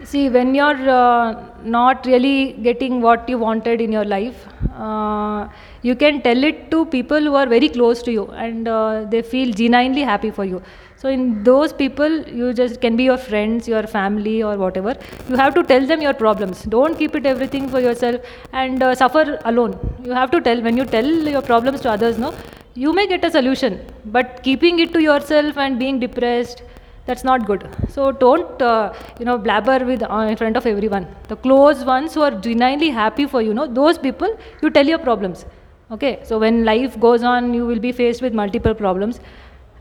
see 0.04 0.28
when 0.28 0.54
you're 0.54 0.88
uh, 0.88 1.34
not 1.64 2.06
really 2.06 2.52
getting 2.62 3.00
what 3.00 3.28
you 3.28 3.38
wanted 3.38 3.80
in 3.80 3.90
your 3.90 4.04
life 4.04 4.46
uh, 4.74 5.48
you 5.86 5.94
can 6.02 6.20
tell 6.26 6.44
it 6.48 6.58
to 6.72 6.84
people 6.94 7.28
who 7.28 7.34
are 7.40 7.46
very 7.46 7.68
close 7.68 8.02
to 8.02 8.12
you 8.12 8.26
and 8.44 8.68
uh, 8.68 9.04
they 9.12 9.22
feel 9.22 9.52
genuinely 9.52 10.02
happy 10.02 10.30
for 10.30 10.44
you. 10.44 10.60
So 10.96 11.08
in 11.08 11.44
those 11.44 11.72
people 11.72 12.12
you 12.38 12.52
just 12.52 12.80
can 12.80 12.96
be 12.96 13.04
your 13.04 13.18
friends 13.18 13.68
your 13.68 13.86
family 13.86 14.42
or 14.42 14.56
whatever. 14.56 14.94
You 15.28 15.36
have 15.36 15.54
to 15.54 15.62
tell 15.62 15.86
them 15.86 16.00
your 16.00 16.14
problems. 16.14 16.62
Don't 16.76 16.98
keep 16.98 17.14
it 17.14 17.26
everything 17.26 17.68
for 17.68 17.80
yourself 17.80 18.20
and 18.52 18.82
uh, 18.82 18.94
suffer 18.94 19.38
alone. 19.44 19.78
You 20.04 20.12
have 20.12 20.30
to 20.32 20.40
tell 20.40 20.62
when 20.62 20.76
you 20.76 20.86
tell 20.86 21.10
your 21.34 21.42
problems 21.42 21.82
to 21.82 21.90
others 21.90 22.18
no 22.18 22.34
you 22.74 22.92
may 22.92 23.06
get 23.06 23.24
a 23.24 23.30
solution 23.30 23.76
but 24.16 24.42
keeping 24.42 24.80
it 24.80 24.92
to 24.92 25.02
yourself 25.02 25.56
and 25.56 25.78
being 25.78 25.98
depressed 25.98 26.62
that's 27.06 27.22
not 27.22 27.46
good. 27.46 27.68
So 27.88 28.10
don't 28.10 28.60
uh, 28.60 28.92
you 29.20 29.24
know 29.24 29.38
blabber 29.38 29.78
with 29.84 30.02
uh, 30.02 30.16
in 30.30 30.36
front 30.36 30.56
of 30.56 30.66
everyone. 30.66 31.06
The 31.28 31.36
close 31.36 31.84
ones 31.84 32.14
who 32.14 32.22
are 32.22 32.32
genuinely 32.32 32.90
happy 32.90 33.26
for 33.26 33.42
you 33.42 33.54
know 33.54 33.66
those 33.66 33.98
people 33.98 34.36
you 34.62 34.70
tell 34.70 34.86
your 34.94 34.98
problems 34.98 35.46
okay 35.90 36.18
so 36.22 36.38
when 36.38 36.64
life 36.64 36.98
goes 36.98 37.22
on 37.22 37.52
you 37.54 37.66
will 37.66 37.78
be 37.78 37.92
faced 37.92 38.22
with 38.22 38.32
multiple 38.32 38.74
problems. 38.74 39.20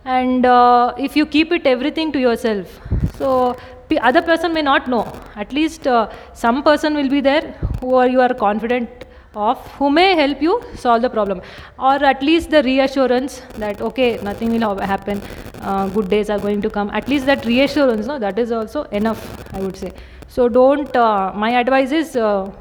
And 0.07 0.45
uh, 0.45 0.93
if 0.99 1.15
you 1.15 1.25
keep 1.25 1.51
it 1.51 1.65
everything 1.65 2.11
to 2.11 2.19
yourself 2.19 2.79
so 3.17 3.55
the 3.89 3.99
other 3.99 4.21
person 4.21 4.53
may 4.53 4.61
not 4.61 4.87
know. 4.87 5.11
At 5.35 5.51
least 5.51 5.87
uh, 5.87 6.11
some 6.33 6.61
person 6.63 6.95
will 6.95 7.09
be 7.09 7.21
there 7.21 7.53
who 7.81 7.95
are 7.95 8.07
you 8.07 8.21
are 8.21 8.33
confident 8.33 9.05
of 9.35 9.59
who 9.77 9.89
may 9.89 10.15
help 10.15 10.41
you 10.41 10.61
solve 10.75 11.01
the 11.01 11.09
problem. 11.09 11.41
Or 11.77 11.95
at 11.95 12.21
least 12.21 12.51
the 12.51 12.63
reassurance 12.63 13.41
that 13.57 13.81
okay 13.81 14.19
nothing 14.21 14.51
will 14.51 14.61
ha- 14.61 14.85
happen. 14.85 15.21
Uh, 15.61 15.87
good 15.89 16.09
days 16.09 16.29
are 16.29 16.39
going 16.39 16.61
to 16.61 16.69
come. 16.69 16.89
At 16.91 17.07
least 17.07 17.25
that 17.25 17.45
reassurance 17.45 18.05
no 18.05 18.19
that 18.19 18.37
is 18.37 18.51
also 18.51 18.83
enough 18.83 19.25
i 19.53 19.59
would 19.59 19.75
say. 19.75 19.91
So 20.27 20.47
don't 20.49 20.95
uh, 20.95 21.31
my 21.35 21.51
advice 21.59 21.91
is 21.91 22.15
uh, 22.15 22.51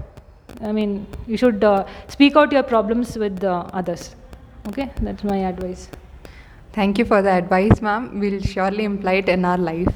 i 0.63 0.73
mean 0.73 1.07
you 1.27 1.37
should 1.37 1.63
uh, 1.65 1.85
speak 2.09 2.37
out 2.37 2.53
your 2.53 2.63
problems 2.63 3.17
with 3.19 3.45
uh, 3.45 3.67
others 3.73 4.15
okay 4.69 4.91
that's 5.01 5.25
my 5.25 5.39
advice 5.53 5.89
Thank 6.75 6.99
you 6.99 7.05
for 7.05 7.23
the 7.23 7.31
advice, 7.31 7.81
ma'am. 7.81 8.19
We'll 8.19 8.41
surely 8.41 8.83
imply 8.85 9.13
it 9.23 9.29
in 9.29 9.45
our 9.45 9.57
life. 9.57 9.95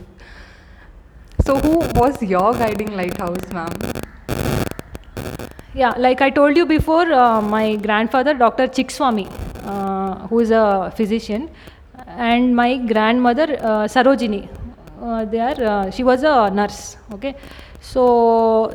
So, 1.44 1.58
who 1.58 1.78
was 2.00 2.22
your 2.22 2.52
guiding 2.52 2.92
lighthouse, 2.96 3.48
ma'am? 3.52 3.72
Yeah, 5.74 5.94
like 5.98 6.20
I 6.20 6.30
told 6.30 6.56
you 6.56 6.66
before, 6.66 7.12
uh, 7.12 7.40
my 7.40 7.74
grandfather, 7.74 8.32
Dr. 8.32 8.68
Chikswami, 8.68 9.26
uh, 9.64 10.28
who 10.28 10.38
is 10.38 10.52
a 10.52 10.92
physician, 10.94 11.50
and 12.06 12.54
my 12.54 12.76
grandmother, 12.76 13.58
uh, 13.60 13.88
Sarojini, 13.96 14.48
uh, 15.02 15.24
they 15.24 15.40
are, 15.40 15.60
uh, 15.60 15.90
she 15.90 16.04
was 16.04 16.22
a 16.22 16.48
nurse. 16.50 16.96
Okay, 17.12 17.34
so 17.80 18.70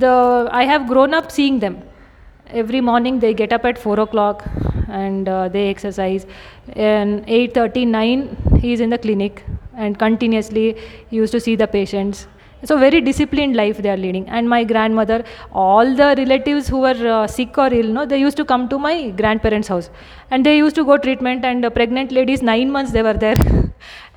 the 0.00 0.48
I 0.50 0.64
have 0.64 0.86
grown 0.86 1.14
up 1.14 1.30
seeing 1.30 1.58
them. 1.60 1.82
Every 2.48 2.80
morning 2.80 3.18
they 3.20 3.34
get 3.34 3.52
up 3.52 3.64
at 3.64 3.78
four 3.78 3.98
o'clock 4.00 4.44
and 4.88 5.28
uh, 5.28 5.48
they 5.48 5.68
exercise. 5.68 6.26
And 6.74 7.24
eight 7.26 7.54
thirty 7.54 7.84
nine, 7.84 8.36
he 8.60 8.72
is 8.72 8.80
in 8.80 8.90
the 8.90 8.98
clinic 8.98 9.44
and 9.76 9.98
continuously 9.98 10.76
he 11.10 11.16
used 11.16 11.32
to 11.32 11.40
see 11.40 11.56
the 11.56 11.66
patients 11.66 12.26
So 12.68 12.78
very 12.78 13.00
disciplined 13.02 13.56
life 13.56 13.78
they 13.78 13.90
are 13.90 13.96
leading. 13.96 14.26
And 14.28 14.48
my 14.48 14.64
grandmother, 14.64 15.24
all 15.52 15.94
the 15.94 16.14
relatives 16.16 16.68
who 16.68 16.78
were 16.78 17.08
uh, 17.16 17.26
sick 17.26 17.58
or 17.58 17.72
ill, 17.72 17.88
no, 17.92 18.06
they 18.06 18.18
used 18.18 18.38
to 18.38 18.44
come 18.44 18.68
to 18.70 18.78
my 18.78 19.10
grandparents' 19.10 19.68
house, 19.68 19.90
and 20.30 20.46
they 20.46 20.56
used 20.56 20.74
to 20.76 20.84
go 20.84 20.96
treatment. 20.96 21.44
And 21.44 21.64
uh, 21.64 21.70
pregnant 21.70 22.10
ladies, 22.10 22.42
nine 22.42 22.70
months 22.70 22.92
they 22.92 23.02
were 23.02 23.12
there, 23.12 23.36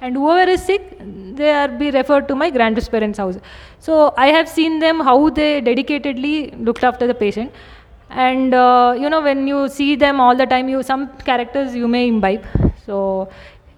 and 0.02 0.16
whoever 0.16 0.50
is 0.52 0.64
sick, 0.64 0.98
they 1.36 1.52
are 1.52 1.68
be 1.68 1.92
referred 1.92 2.28
to 2.28 2.36
my 2.36 2.50
grandparents' 2.50 3.18
house. 3.18 3.38
So 3.80 4.14
I 4.18 4.28
have 4.28 4.48
seen 4.48 4.80
them 4.80 5.00
how 5.00 5.30
they 5.30 5.62
dedicatedly 5.62 6.64
looked 6.64 6.84
after 6.84 7.08
the 7.08 7.14
patient. 7.14 7.52
And 8.10 8.54
uh, 8.54 8.96
you 8.98 9.10
know 9.10 9.22
when 9.22 9.48
you 9.48 9.68
see 9.68 9.96
them 9.96 10.20
all 10.20 10.36
the 10.36 10.46
time 10.46 10.70
you 10.70 10.82
some 10.84 11.10
characters 11.30 11.76
you 11.76 11.88
may 11.88 12.08
imbibe. 12.08 12.46
So 12.86 13.30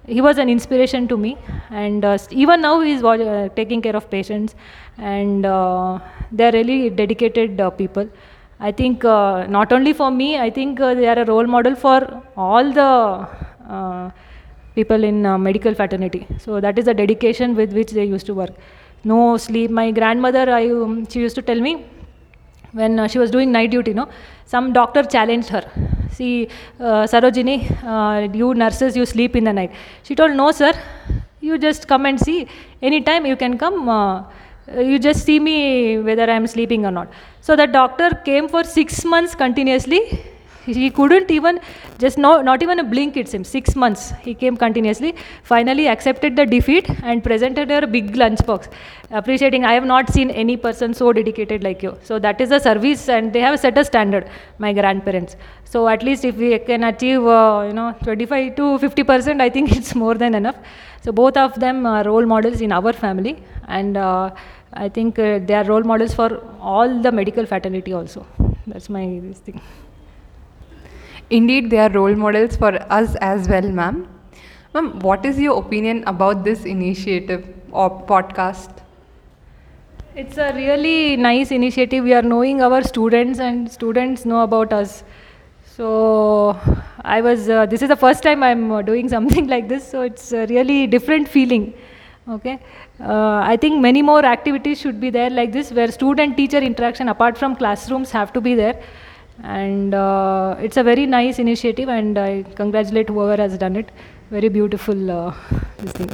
he 0.06 0.21
was 0.21 0.38
an 0.38 0.49
inspiration 0.49 1.08
to 1.08 1.17
me. 1.17 1.38
And 1.69 2.04
uh, 2.06 2.17
even 2.32 2.62
now 2.62 2.82
he 2.82 2.91
is 2.91 3.04
uh, 3.04 3.49
taking 3.56 3.82
care 3.82 3.95
of 3.95 4.10
patients. 4.10 4.56
And 4.97 5.45
uh, 5.45 5.99
they 6.32 6.49
are 6.49 6.52
really 6.52 6.89
dedicated 6.89 7.60
uh, 7.60 7.69
people. 7.69 8.08
I 8.60 8.73
think 8.73 9.06
uh, 9.06 9.47
not 9.47 9.71
only 9.71 9.93
for 9.93 10.12
me 10.12 10.38
i 10.38 10.49
think 10.49 10.80
they 10.80 11.08
are 11.08 11.19
a 11.19 11.23
role 11.23 11.47
model 11.47 11.75
for 11.75 12.21
all 12.36 12.73
the 12.73 14.12
people 14.79 15.03
in 15.11 15.21
medical 15.47 15.73
fraternity 15.79 16.25
so 16.45 16.59
that 16.65 16.77
is 16.79 16.85
the 16.91 16.97
dedication 17.03 17.55
with 17.61 17.71
which 17.79 17.91
they 17.99 18.07
used 18.15 18.27
to 18.31 18.35
work 18.41 18.53
no 19.13 19.21
sleep 19.37 19.71
my 19.81 19.87
grandmother 20.01 20.45
I, 20.59 20.69
um, 20.69 21.07
she 21.07 21.19
used 21.27 21.35
to 21.41 21.41
tell 21.41 21.61
me 21.69 21.73
when 22.71 22.99
uh, 22.99 23.07
she 23.07 23.19
was 23.19 23.31
doing 23.31 23.51
night 23.51 23.71
duty, 23.71 23.93
no, 23.93 24.07
some 24.45 24.73
doctor 24.73 25.03
challenged 25.03 25.49
her. 25.49 25.63
See, 26.11 26.49
uh, 26.79 27.03
Sarojini, 27.03 27.57
uh, 27.83 28.31
you 28.33 28.53
nurses, 28.53 28.95
you 28.95 29.05
sleep 29.05 29.35
in 29.35 29.43
the 29.43 29.53
night. 29.53 29.71
She 30.03 30.15
told, 30.15 30.35
no, 30.35 30.51
sir, 30.51 30.73
you 31.41 31.57
just 31.57 31.87
come 31.87 32.05
and 32.05 32.19
see. 32.19 32.47
Anytime 32.81 33.25
you 33.25 33.35
can 33.35 33.57
come. 33.57 33.89
Uh, 33.89 34.23
you 34.77 34.99
just 34.99 35.25
see 35.25 35.39
me 35.39 35.97
whether 35.97 36.29
I 36.29 36.35
am 36.35 36.45
sleeping 36.45 36.85
or 36.85 36.91
not. 36.91 37.07
So 37.41 37.55
the 37.55 37.65
doctor 37.65 38.11
came 38.23 38.47
for 38.47 38.63
six 38.63 39.03
months 39.03 39.33
continuously 39.33 40.23
he 40.65 40.89
couldn't 40.89 41.31
even 41.31 41.59
just 41.97 42.17
no, 42.17 42.41
not 42.41 42.61
even 42.61 42.79
a 42.79 42.83
blink 42.83 43.17
it 43.17 43.27
seems. 43.27 43.47
Six 43.47 43.75
months 43.75 44.11
he 44.21 44.33
came 44.33 44.57
continuously 44.57 45.15
finally 45.43 45.87
accepted 45.87 46.35
the 46.35 46.45
defeat 46.45 46.89
and 47.03 47.23
presented 47.23 47.69
her 47.69 47.85
big 47.87 48.13
lunchbox 48.13 48.69
appreciating 49.11 49.65
i 49.65 49.73
have 49.73 49.85
not 49.85 50.09
seen 50.15 50.29
any 50.29 50.55
person 50.55 50.93
so 50.93 51.11
dedicated 51.11 51.63
like 51.63 51.81
you. 51.83 51.97
So 52.03 52.19
that 52.19 52.41
is 52.41 52.51
a 52.51 52.59
service 52.59 53.09
and 53.09 53.33
they 53.33 53.41
have 53.41 53.59
set 53.59 53.77
a 53.77 53.85
standard 53.85 54.29
my 54.57 54.73
grandparents. 54.73 55.35
So 55.65 55.87
at 55.87 56.03
least 56.03 56.25
if 56.25 56.35
we 56.35 56.57
can 56.59 56.83
achieve 56.83 57.25
uh, 57.25 57.65
you 57.67 57.73
know 57.73 57.95
25 58.03 58.55
to 58.55 58.77
50 58.79 59.03
percent 59.03 59.41
i 59.41 59.49
think 59.49 59.71
it's 59.77 59.95
more 59.95 60.15
than 60.15 60.35
enough. 60.35 60.55
So 61.01 61.11
both 61.11 61.37
of 61.37 61.59
them 61.59 61.85
are 61.85 62.03
role 62.03 62.25
models 62.25 62.61
in 62.61 62.71
our 62.71 62.93
family 62.93 63.41
and 63.67 63.97
uh, 63.97 64.31
i 64.73 64.89
think 64.89 65.17
uh, 65.17 65.39
they 65.39 65.53
are 65.53 65.63
role 65.63 65.83
models 65.83 66.13
for 66.13 66.29
all 66.59 67.01
the 67.01 67.11
medical 67.11 67.45
fraternity 67.45 67.93
also. 67.93 68.25
That's 68.67 68.89
my 68.89 69.05
thing 69.45 69.61
Indeed, 71.29 71.69
they 71.69 71.77
are 71.77 71.91
role 71.91 72.15
models 72.15 72.55
for 72.55 72.73
us 72.91 73.15
as 73.21 73.47
well, 73.47 73.69
ma'am. 73.69 74.07
Ma'am, 74.73 74.99
what 74.99 75.25
is 75.25 75.39
your 75.39 75.59
opinion 75.59 76.03
about 76.07 76.43
this 76.43 76.65
initiative 76.65 77.47
or 77.71 77.89
podcast? 78.07 78.79
It's 80.15 80.37
a 80.37 80.51
really 80.53 81.15
nice 81.17 81.51
initiative. 81.51 82.03
We 82.03 82.15
are 82.15 82.23
knowing 82.23 82.63
our 82.63 82.81
students, 82.81 83.39
and 83.39 83.71
students 83.71 84.25
know 84.25 84.41
about 84.41 84.73
us. 84.73 85.03
So, 85.75 86.57
I 87.01 87.21
was, 87.21 87.47
uh, 87.47 87.67
this 87.67 87.83
is 87.83 87.89
the 87.89 87.95
first 87.95 88.23
time 88.23 88.41
I'm 88.41 88.71
uh, 88.71 88.81
doing 88.81 89.07
something 89.17 89.47
like 89.47 89.69
this, 89.69 89.87
so 89.87 90.01
it's 90.01 90.31
a 90.31 90.47
really 90.47 90.87
different 90.87 91.29
feeling. 91.29 91.75
Okay, 92.27 92.59
uh, 92.99 93.41
I 93.43 93.55
think 93.57 93.81
many 93.81 94.01
more 94.01 94.25
activities 94.25 94.79
should 94.79 94.99
be 94.99 95.11
there 95.11 95.29
like 95.29 95.51
this, 95.51 95.71
where 95.71 95.91
student 95.91 96.37
teacher 96.37 96.57
interaction 96.57 97.07
apart 97.09 97.37
from 97.37 97.55
classrooms 97.55 98.11
have 98.11 98.33
to 98.33 98.41
be 98.41 98.55
there 98.55 98.81
and 99.43 99.93
uh, 99.93 100.56
it's 100.60 100.78
a 100.78 100.84
very 100.84 101.06
nice 101.06 101.39
initiative 101.39 101.89
and 101.89 102.17
i 102.17 102.43
congratulate 102.56 103.10
whoever 103.10 103.41
has 103.41 103.58
done 103.58 103.75
it. 103.75 103.89
Very 104.30 104.49
beautiful 104.49 105.12
uh, 105.12 105.34
this 105.80 105.91
thing. 105.93 106.10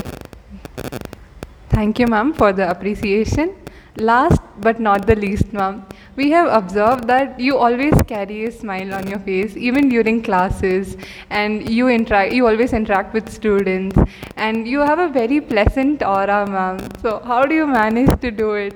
Thank 1.70 2.00
you 2.00 2.08
ma'am 2.08 2.34
for 2.34 2.54
the 2.54 2.70
appreciation. 2.70 3.56
Last 3.98 4.42
but 4.60 4.80
not 4.80 5.06
the 5.08 5.16
least 5.16 5.54
ma'am 5.54 5.86
we 6.16 6.30
have 6.32 6.48
observed 6.48 7.08
that 7.08 7.40
you 7.40 7.58
always 7.58 7.94
carry 8.08 8.46
a 8.46 8.52
smile 8.52 8.94
on 8.94 9.08
your 9.08 9.20
face 9.20 9.56
even 9.58 9.90
during 9.90 10.22
classes 10.22 10.96
and 11.30 11.70
you 11.70 11.90
interact 11.90 12.34
you 12.34 12.48
always 12.48 12.74
interact 12.74 13.14
with 13.14 13.30
students 13.30 13.98
and 14.38 14.68
you 14.68 14.80
have 14.80 15.00
a 15.00 15.10
very 15.10 15.42
pleasant 15.42 16.04
aura 16.04 16.46
ma'am. 16.48 16.80
So 17.02 17.22
how 17.26 17.44
do 17.46 17.56
you 17.56 17.68
manage 17.68 18.20
to 18.22 18.32
do 18.32 18.54
it 18.54 18.74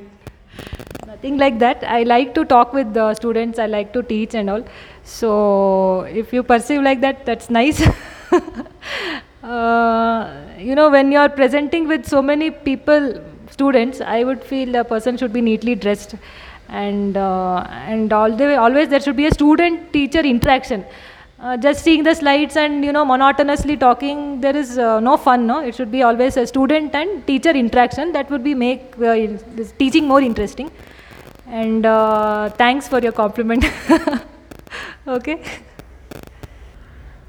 nothing 1.19 1.37
like 1.37 1.59
that. 1.59 1.83
I 1.83 2.03
like 2.03 2.33
to 2.35 2.45
talk 2.45 2.73
with 2.73 2.93
the 2.93 3.13
students. 3.13 3.59
I 3.59 3.65
like 3.65 3.91
to 3.93 4.03
teach 4.03 4.35
and 4.35 4.49
all. 4.49 4.63
So 5.03 6.01
if 6.01 6.31
you 6.33 6.43
perceive 6.43 6.81
like 6.81 7.01
that 7.01 7.25
that's 7.25 7.49
nice. 7.49 7.87
Uh, 9.41 10.29
you 10.59 10.75
know 10.75 10.89
when 10.89 11.13
you 11.13 11.17
are 11.17 11.29
presenting 11.29 11.87
with 11.87 12.05
so 12.05 12.21
many 12.21 12.51
people 12.51 13.05
students 13.49 14.01
i 14.01 14.21
would 14.21 14.43
feel 14.43 14.75
a 14.75 14.83
person 14.83 15.15
should 15.15 15.31
be 15.31 15.41
neatly 15.41 15.75
dressed. 15.75 16.15
And 16.67 17.15
uh, 17.15 17.63
and 17.93 18.11
all 18.13 18.35
the 18.35 18.43
way, 18.49 18.55
always 18.55 18.89
there 18.89 18.99
should 18.99 19.15
be 19.15 19.27
a 19.27 19.31
student 19.31 19.93
teacher 19.93 20.19
interaction. 20.19 20.83
Uh, 21.39 21.55
just 21.55 21.85
seeing 21.85 22.03
the 22.03 22.13
slides 22.13 22.57
and 22.57 22.83
you 22.83 22.91
know 22.91 23.05
monotonously 23.05 23.77
talking 23.77 24.41
there 24.41 24.57
is 24.57 24.77
uh, 24.77 24.99
no 24.99 25.15
fun 25.15 25.47
no? 25.47 25.61
It 25.61 25.73
should 25.73 25.89
be 25.89 26.03
always 26.03 26.37
a 26.37 26.45
student 26.45 26.93
and 26.93 27.25
teacher 27.25 27.51
interaction. 27.51 28.11
That 28.11 28.29
would 28.29 28.43
be 28.43 28.53
make 28.53 28.93
uh, 28.99 29.15
teaching 29.79 30.05
more 30.05 30.21
interesting 30.21 30.69
and 31.49 31.85
uh, 31.85 32.49
thanks 32.49 32.87
for 32.87 32.99
your 32.99 33.11
compliment 33.11 33.65
okay 35.07 35.41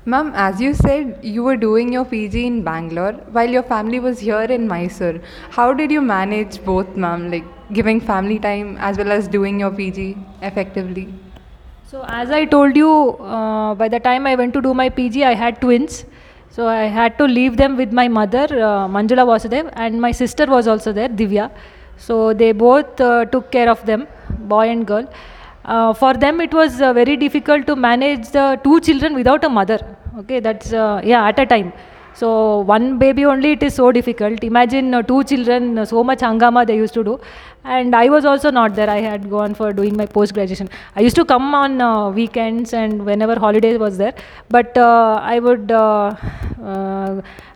Ma'am, 0.07 0.33
as 0.35 0.61
you 0.63 0.73
said, 0.73 1.19
you 1.23 1.43
were 1.45 1.57
doing 1.57 1.93
your 1.93 2.07
PG 2.07 2.47
in 2.47 2.63
Bangalore 2.65 3.13
while 3.33 3.49
your 3.49 3.63
family 3.63 4.01
was 4.01 4.19
here 4.19 4.41
in 4.41 4.67
Mysore. 4.67 5.21
How 5.51 5.75
did 5.75 5.91
you 5.91 6.01
manage 6.01 6.65
both, 6.65 6.97
ma'am, 6.97 7.31
like 7.31 7.45
giving 7.75 8.01
family 8.01 8.39
time 8.39 8.79
as 8.79 8.97
well 8.97 9.13
as 9.13 9.29
doing 9.29 9.61
your 9.61 9.71
PG 9.71 10.17
effectively? 10.41 11.13
So, 11.87 12.03
as 12.09 12.31
I 12.31 12.47
told 12.47 12.77
you, 12.77 12.91
uh, 13.19 13.75
by 13.75 13.89
the 13.89 14.01
time 14.01 14.27
I 14.27 14.35
went 14.37 14.55
to 14.55 14.63
do 14.63 14.73
my 14.73 14.89
PG, 14.89 15.23
I 15.23 15.35
had 15.35 15.61
twins. 15.61 16.07
So, 16.49 16.67
I 16.67 16.85
had 16.85 17.19
to 17.19 17.25
leave 17.27 17.59
them 17.59 17.77
with 17.77 17.93
my 17.93 18.09
mother, 18.09 18.45
uh, 18.45 18.89
Manjula 18.89 19.27
Vasudev, 19.33 19.71
and 19.75 20.01
my 20.01 20.13
sister 20.13 20.47
was 20.47 20.67
also 20.67 20.93
there, 20.93 21.11
Divya. 21.11 21.51
So, 22.07 22.33
they 22.33 22.53
both 22.53 23.01
uh, 23.01 23.27
took 23.27 23.53
care 23.53 23.69
of 23.71 23.85
them, 23.85 24.09
boy 24.55 24.69
and 24.71 24.87
girl. 24.87 25.07
Uh, 25.65 25.93
for 25.93 26.15
them, 26.15 26.41
it 26.41 26.53
was 26.55 26.81
uh, 26.81 26.93
very 26.95 27.17
difficult 27.17 27.67
to 27.67 27.77
manage 27.77 28.31
the 28.31 28.59
two 28.65 28.81
children 28.81 29.15
without 29.15 29.45
a 29.45 29.49
mother. 29.49 29.79
Okay, 30.21 30.41
that's, 30.41 30.73
yeah, 30.73 31.27
at 31.29 31.39
a 31.39 31.47
time. 31.47 31.73
So 32.13 32.61
one 32.61 32.99
baby 32.99 33.25
only 33.25 33.53
it 33.53 33.63
is 33.63 33.75
so 33.75 33.93
difficult. 33.93 34.43
Imagine 34.43 34.95
uh, 34.95 35.03
two 35.03 35.23
children, 35.25 35.79
uh, 35.79 35.85
so 35.85 36.03
much 36.03 36.21
hangama 36.21 36.67
they 36.67 36.77
used 36.77 36.95
to 36.95 37.05
do. 37.05 37.21
And 37.65 37.95
I 37.95 38.09
was 38.09 38.25
also 38.25 38.51
not 38.51 38.75
there. 38.75 38.91
I 38.91 39.01
had 39.01 39.31
gone 39.31 39.55
for 39.55 39.73
doing 39.73 39.97
my 39.97 40.07
post 40.07 40.35
graduation. 40.35 40.69
I 40.97 41.03
used 41.03 41.17
to 41.17 41.25
come 41.25 41.55
on 41.55 41.81
uh, 41.81 42.11
weekends 42.11 42.73
and 42.73 43.07
whenever 43.07 43.39
holidays 43.39 43.79
was 43.79 43.97
there. 43.99 44.15
But 44.49 44.77
I 44.77 45.39
would 45.39 45.71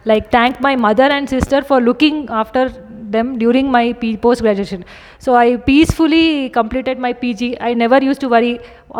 like 0.05 0.31
thank 0.31 0.61
my 0.61 0.77
mother 0.77 1.05
and 1.05 1.29
sister 1.29 1.63
for 1.63 1.81
looking 1.81 2.29
after 2.29 2.71
them 3.17 3.39
during 3.39 3.71
my 3.77 3.85
post 4.27 4.43
graduation. 4.47 4.85
So 5.19 5.35
I 5.35 5.57
peacefully 5.69 6.51
completed 6.59 6.99
my 7.07 7.13
PG. 7.13 7.57
I 7.61 7.73
never 7.85 8.03
used 8.11 8.21
to 8.27 8.29
worry 8.35 8.53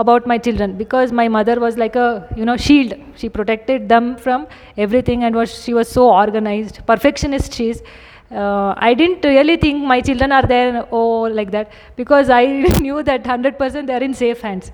about 0.05 0.27
my 0.33 0.39
children 0.47 0.77
because 0.85 1.13
my 1.21 1.29
mother 1.37 1.59
was 1.67 1.77
like 1.85 1.97
a 2.07 2.09
you 2.37 2.49
know 2.51 2.57
shield. 2.57 2.95
She 3.17 3.29
protected 3.29 3.89
them 3.89 4.17
from 4.17 4.49
everything 4.87 5.25
and 5.25 5.43
was 5.43 5.55
she 5.67 5.75
was 5.81 5.95
so 5.99 6.09
organized, 6.23 6.81
perfectionist 6.93 7.61
she 7.61 7.71
is. 7.75 7.83
Uh, 8.31 8.75
I 8.77 8.95
didn't 8.95 9.25
really 9.25 9.57
think 9.57 9.85
my 9.85 10.01
children 10.01 10.33
are 10.33 10.47
there 10.53 10.87
oh 10.91 11.23
like 11.39 11.51
that 11.51 11.71
because 11.97 12.31
I 12.31 12.45
knew 12.87 13.03
that 13.03 13.23
100% 13.23 13.87
they 13.87 13.95
are 13.95 14.03
in 14.03 14.15
safe 14.15 14.41
hands. 14.41 14.73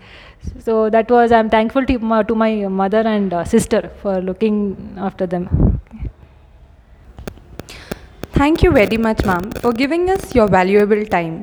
So 0.61 0.88
that 0.90 1.11
was 1.11 1.33
I'm 1.33 1.50
thankful 1.50 1.85
to, 1.87 2.22
to 2.31 2.35
my 2.35 2.53
mother 2.83 3.03
and 3.16 3.35
uh, 3.35 3.44
sister 3.44 3.90
for 4.03 4.20
looking 4.20 4.96
after 4.98 5.26
them. 5.26 5.81
Thank 8.32 8.62
you 8.62 8.70
very 8.72 8.96
much, 8.96 9.24
ma'am, 9.24 9.50
for 9.52 9.72
giving 9.72 10.08
us 10.10 10.34
your 10.34 10.48
valuable 10.48 11.04
time. 11.04 11.42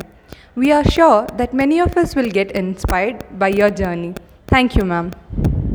We 0.56 0.71
are 0.71 0.84
sure 0.84 1.28
that 1.38 1.54
many 1.54 1.80
of 1.80 1.95
us 1.97 2.15
will 2.15 2.30
get 2.30 2.52
inspired 2.52 3.23
by 3.38 3.50
your 3.50 3.69
journey. 3.69 4.15
Thank 4.47 4.76
you, 4.76 4.84
ma'am. 4.86 5.12